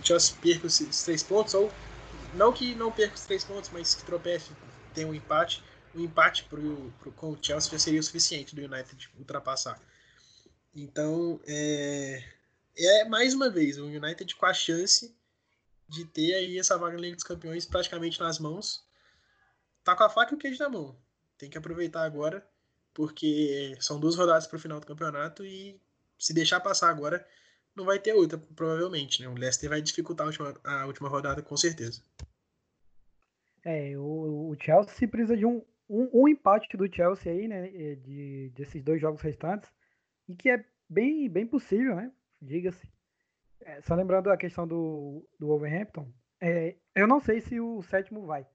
[0.00, 1.72] O Chelsea perca os três pontos, ou
[2.34, 4.50] não que não perca os três pontos, mas que tropece,
[4.94, 5.60] tem um empate.
[5.94, 9.80] O empate pro, pro, com o Chelsea já seria o suficiente do United ultrapassar.
[10.74, 12.22] Então, é,
[12.76, 15.16] é mais uma vez o United com a chance
[15.88, 18.86] de ter aí essa vaga na Liga dos Campeões praticamente nas mãos
[19.88, 20.94] tá com a faca e o queijo na mão.
[21.38, 22.46] Tem que aproveitar agora,
[22.92, 25.80] porque são duas rodadas para o final do campeonato e
[26.18, 27.26] se deixar passar agora,
[27.74, 29.22] não vai ter outra, provavelmente.
[29.22, 29.28] Né?
[29.28, 32.02] O Leicester vai dificultar a última, a última rodada, com certeza.
[33.64, 37.68] É, o, o Chelsea precisa de um, um, um, empate do Chelsea aí, né?
[37.96, 39.70] De, desses dois jogos restantes.
[40.28, 42.12] E que é bem, bem possível, né?
[42.40, 42.90] Diga-se.
[43.60, 46.12] É, só lembrando a questão do, do Wolverhampton.
[46.40, 48.46] É, eu não sei se o sétimo vai.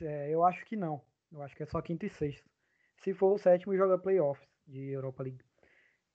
[0.00, 1.02] É, eu acho que não.
[1.32, 2.48] Eu acho que é só quinto e sexto.
[2.98, 5.44] Se for o sétimo, joga playoffs de Europa League.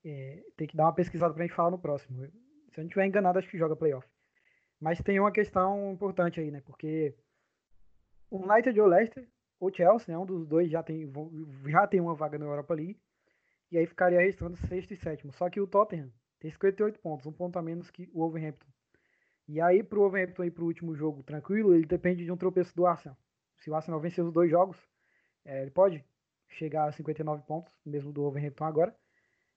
[0.06, 2.26] É, tem que dar uma pesquisada pra gente falar no próximo.
[2.26, 4.08] Se eu não estiver enganado, acho que joga playoff.
[4.80, 6.62] Mas tem uma questão importante aí, né?
[6.66, 7.16] Porque
[8.30, 9.28] o United ou Leicester,
[9.64, 10.18] ou Chelsea, né?
[10.18, 11.12] Um dos dois já tem,
[11.68, 13.00] já tem uma vaga na Europa League.
[13.72, 15.32] E aí ficaria restando sexto e sétimo.
[15.34, 18.68] Só que o Tottenham tem 58 pontos, um ponto a menos que o Wolverhampton.
[19.48, 22.86] E aí, pro Wolverhampton ir pro último jogo tranquilo, ele depende de um tropeço do
[22.86, 23.18] Arsenal
[23.64, 24.78] se o Arsenal vencer os dois jogos,
[25.46, 26.04] é, ele pode
[26.50, 28.96] chegar a 59 pontos, mesmo do Wolverhampton agora,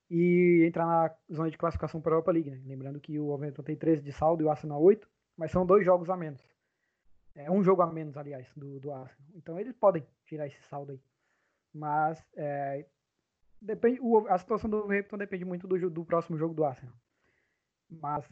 [0.09, 2.51] e entrar na zona de classificação para a Europa League.
[2.51, 2.63] Né?
[2.65, 5.85] Lembrando que o Wolverhampton tem 13 de saldo e o Arsenal 8, mas são dois
[5.85, 6.41] jogos a menos.
[7.37, 9.31] É um jogo a menos, aliás, do, do Arsenal.
[9.35, 11.01] Então eles podem tirar esse saldo aí.
[11.73, 12.87] Mas é,
[13.61, 16.95] depende, o, a situação do Wolverhampton depende muito do, do próximo jogo do Arsenal.
[17.91, 18.27] Mas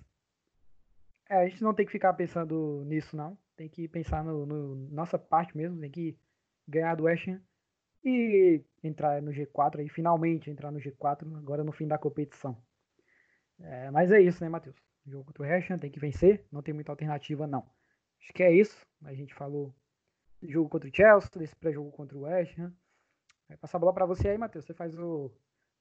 [1.28, 4.74] é, a gente não tem que ficar pensando nisso, não tem que pensar no, no,
[4.90, 6.18] nossa parte mesmo, tem que
[6.66, 7.40] ganhar do West Ham
[8.04, 12.56] e entrar no G4 aí, finalmente entrar no G4 agora no fim da competição.
[13.60, 14.76] É, mas é isso, né, Matheus?
[15.06, 17.64] O jogo contra o West Ham tem que vencer, não tem muita alternativa não.
[18.24, 19.72] Acho que é isso, a gente falou
[20.42, 22.72] jogo contra o Chelsea, desse pré-jogo contra o West Ham.
[23.48, 24.64] Vai passar a bola para você aí, Matheus.
[24.64, 25.30] Você faz o,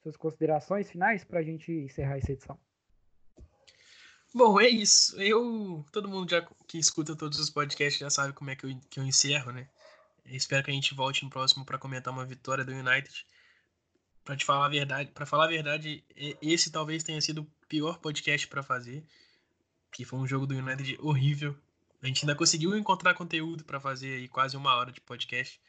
[0.02, 2.60] suas considerações finais para a gente encerrar essa edição.
[4.34, 5.20] Bom, é isso.
[5.22, 8.80] Eu, todo mundo já que escuta todos os podcasts já sabe como é que eu,
[8.89, 9.70] que eu encerro, né?
[10.26, 13.26] Espero que a gente volte no próximo para comentar uma vitória do United.
[14.24, 16.04] Para te falar a verdade, para falar a verdade,
[16.41, 19.06] esse talvez tenha sido o pior podcast para fazer,
[19.91, 21.56] que foi um jogo do United horrível.
[22.04, 25.60] A gente ainda conseguiu encontrar conteúdo para fazer aí quase uma hora de podcast,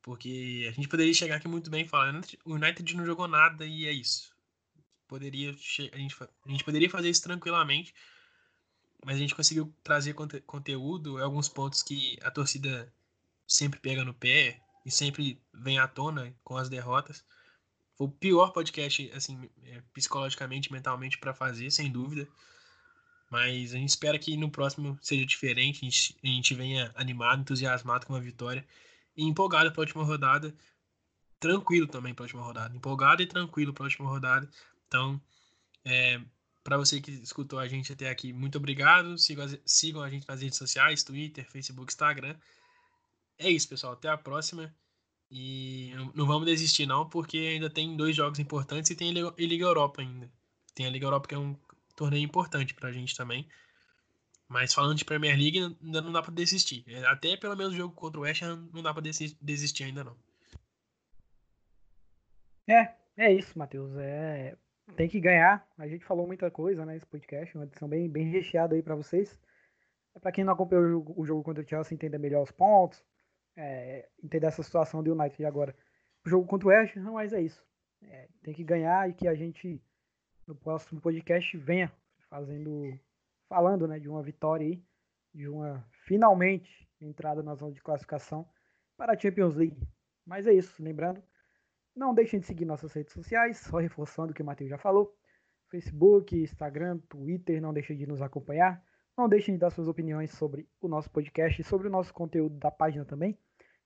[0.00, 3.66] porque a gente poderia chegar aqui muito bem e falar, o United não jogou nada
[3.66, 4.34] e é isso
[5.14, 7.94] poderia a gente, a gente poderia fazer isso tranquilamente,
[9.04, 12.92] mas a gente conseguiu trazer conte conteúdo, alguns pontos que a torcida
[13.46, 17.24] sempre pega no pé e sempre vem à tona com as derrotas.
[17.96, 22.26] Foi o pior podcast, assim, é, psicologicamente, mentalmente para fazer, sem dúvida.
[23.34, 27.40] Mas a gente espera que no próximo seja diferente, a gente, a gente venha animado,
[27.40, 28.64] entusiasmado com a vitória
[29.16, 30.54] e empolgado para a última rodada.
[31.40, 32.76] Tranquilo também para a última rodada.
[32.76, 34.48] Empolgado e tranquilo para a última rodada.
[34.86, 35.20] Então,
[35.84, 36.20] é,
[36.62, 39.18] para você que escutou a gente até aqui, muito obrigado.
[39.18, 42.36] Sigam, sigam a gente nas redes sociais, Twitter, Facebook, Instagram.
[43.36, 43.94] É isso, pessoal.
[43.94, 44.72] Até a próxima.
[45.28, 49.64] E não vamos desistir, não, porque ainda tem dois jogos importantes e tem a Liga
[49.64, 50.30] Europa ainda.
[50.72, 51.56] Tem a Liga Europa, que é um
[51.94, 53.48] torneio importante para a gente também.
[54.48, 56.84] Mas falando de Premier League, ainda não dá para desistir.
[56.86, 60.04] É, até pelo menos o jogo contra o West Ham não dá para desistir ainda
[60.04, 60.16] não.
[62.68, 63.96] É, é isso, Matheus.
[63.96, 64.56] É,
[64.96, 65.66] tem que ganhar.
[65.78, 66.96] A gente falou muita coisa, né?
[66.96, 69.38] Esse podcast, uma edição bem, bem recheada aí para vocês.
[70.14, 72.50] É para quem não acompanhou o jogo, o jogo contra o Chelsea, entender melhor os
[72.50, 73.02] pontos,
[73.56, 75.74] é, entender essa situação do United agora.
[76.24, 77.62] O jogo contra o West Ham, mas é isso.
[78.02, 79.82] É, tem que ganhar e que a gente,
[80.46, 81.92] no próximo podcast, venha
[82.28, 82.98] fazendo,
[83.48, 84.82] falando né, de uma vitória aí,
[85.32, 88.48] de uma, finalmente, entrada na zona de classificação
[88.96, 89.80] para a Champions League.
[90.26, 91.22] Mas é isso, lembrando,
[91.94, 95.16] não deixem de seguir nossas redes sociais, só reforçando o que o Matheus já falou.
[95.70, 98.82] Facebook, Instagram, Twitter, não deixem de nos acompanhar.
[99.16, 102.56] Não deixem de dar suas opiniões sobre o nosso podcast e sobre o nosso conteúdo
[102.58, 103.38] da página também.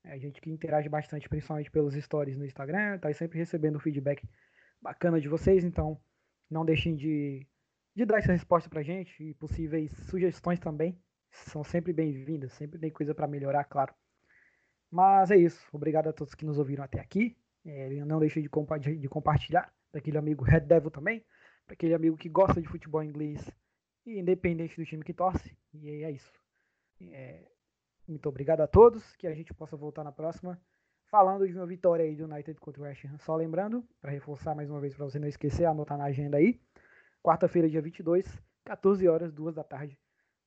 [0.02, 4.26] É a gente que interage bastante, principalmente pelos stories no Instagram, está sempre recebendo feedback
[4.80, 6.00] bacana de vocês, então
[6.50, 7.46] não deixem de,
[7.94, 10.98] de dar essa resposta pra gente e possíveis sugestões também.
[11.30, 13.94] São sempre bem-vindas, sempre tem coisa para melhorar, claro.
[14.90, 15.60] Mas é isso.
[15.72, 17.36] Obrigado a todos que nos ouviram até aqui.
[17.64, 21.24] É, não deixe de, compa de compartilhar daquele amigo Red Devil também,
[21.66, 23.50] para aquele amigo que gosta de futebol inglês
[24.06, 25.56] e independente do time que torce.
[25.74, 26.32] E é isso.
[27.00, 27.46] É,
[28.06, 30.58] muito obrigado a todos, que a gente possa voltar na próxima
[31.10, 33.18] falando de uma vitória aí do United contra o West Ham.
[33.18, 36.60] Só lembrando, para reforçar mais uma vez, para você não esquecer, anotar na agenda aí,
[37.22, 39.98] quarta-feira, dia 22, 14 horas, 2 da tarde,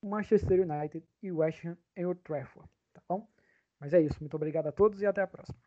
[0.01, 3.27] Manchester United e West Ham em Old Trafford, tá bom?
[3.79, 5.59] Mas é isso, muito obrigado a todos e até a próxima.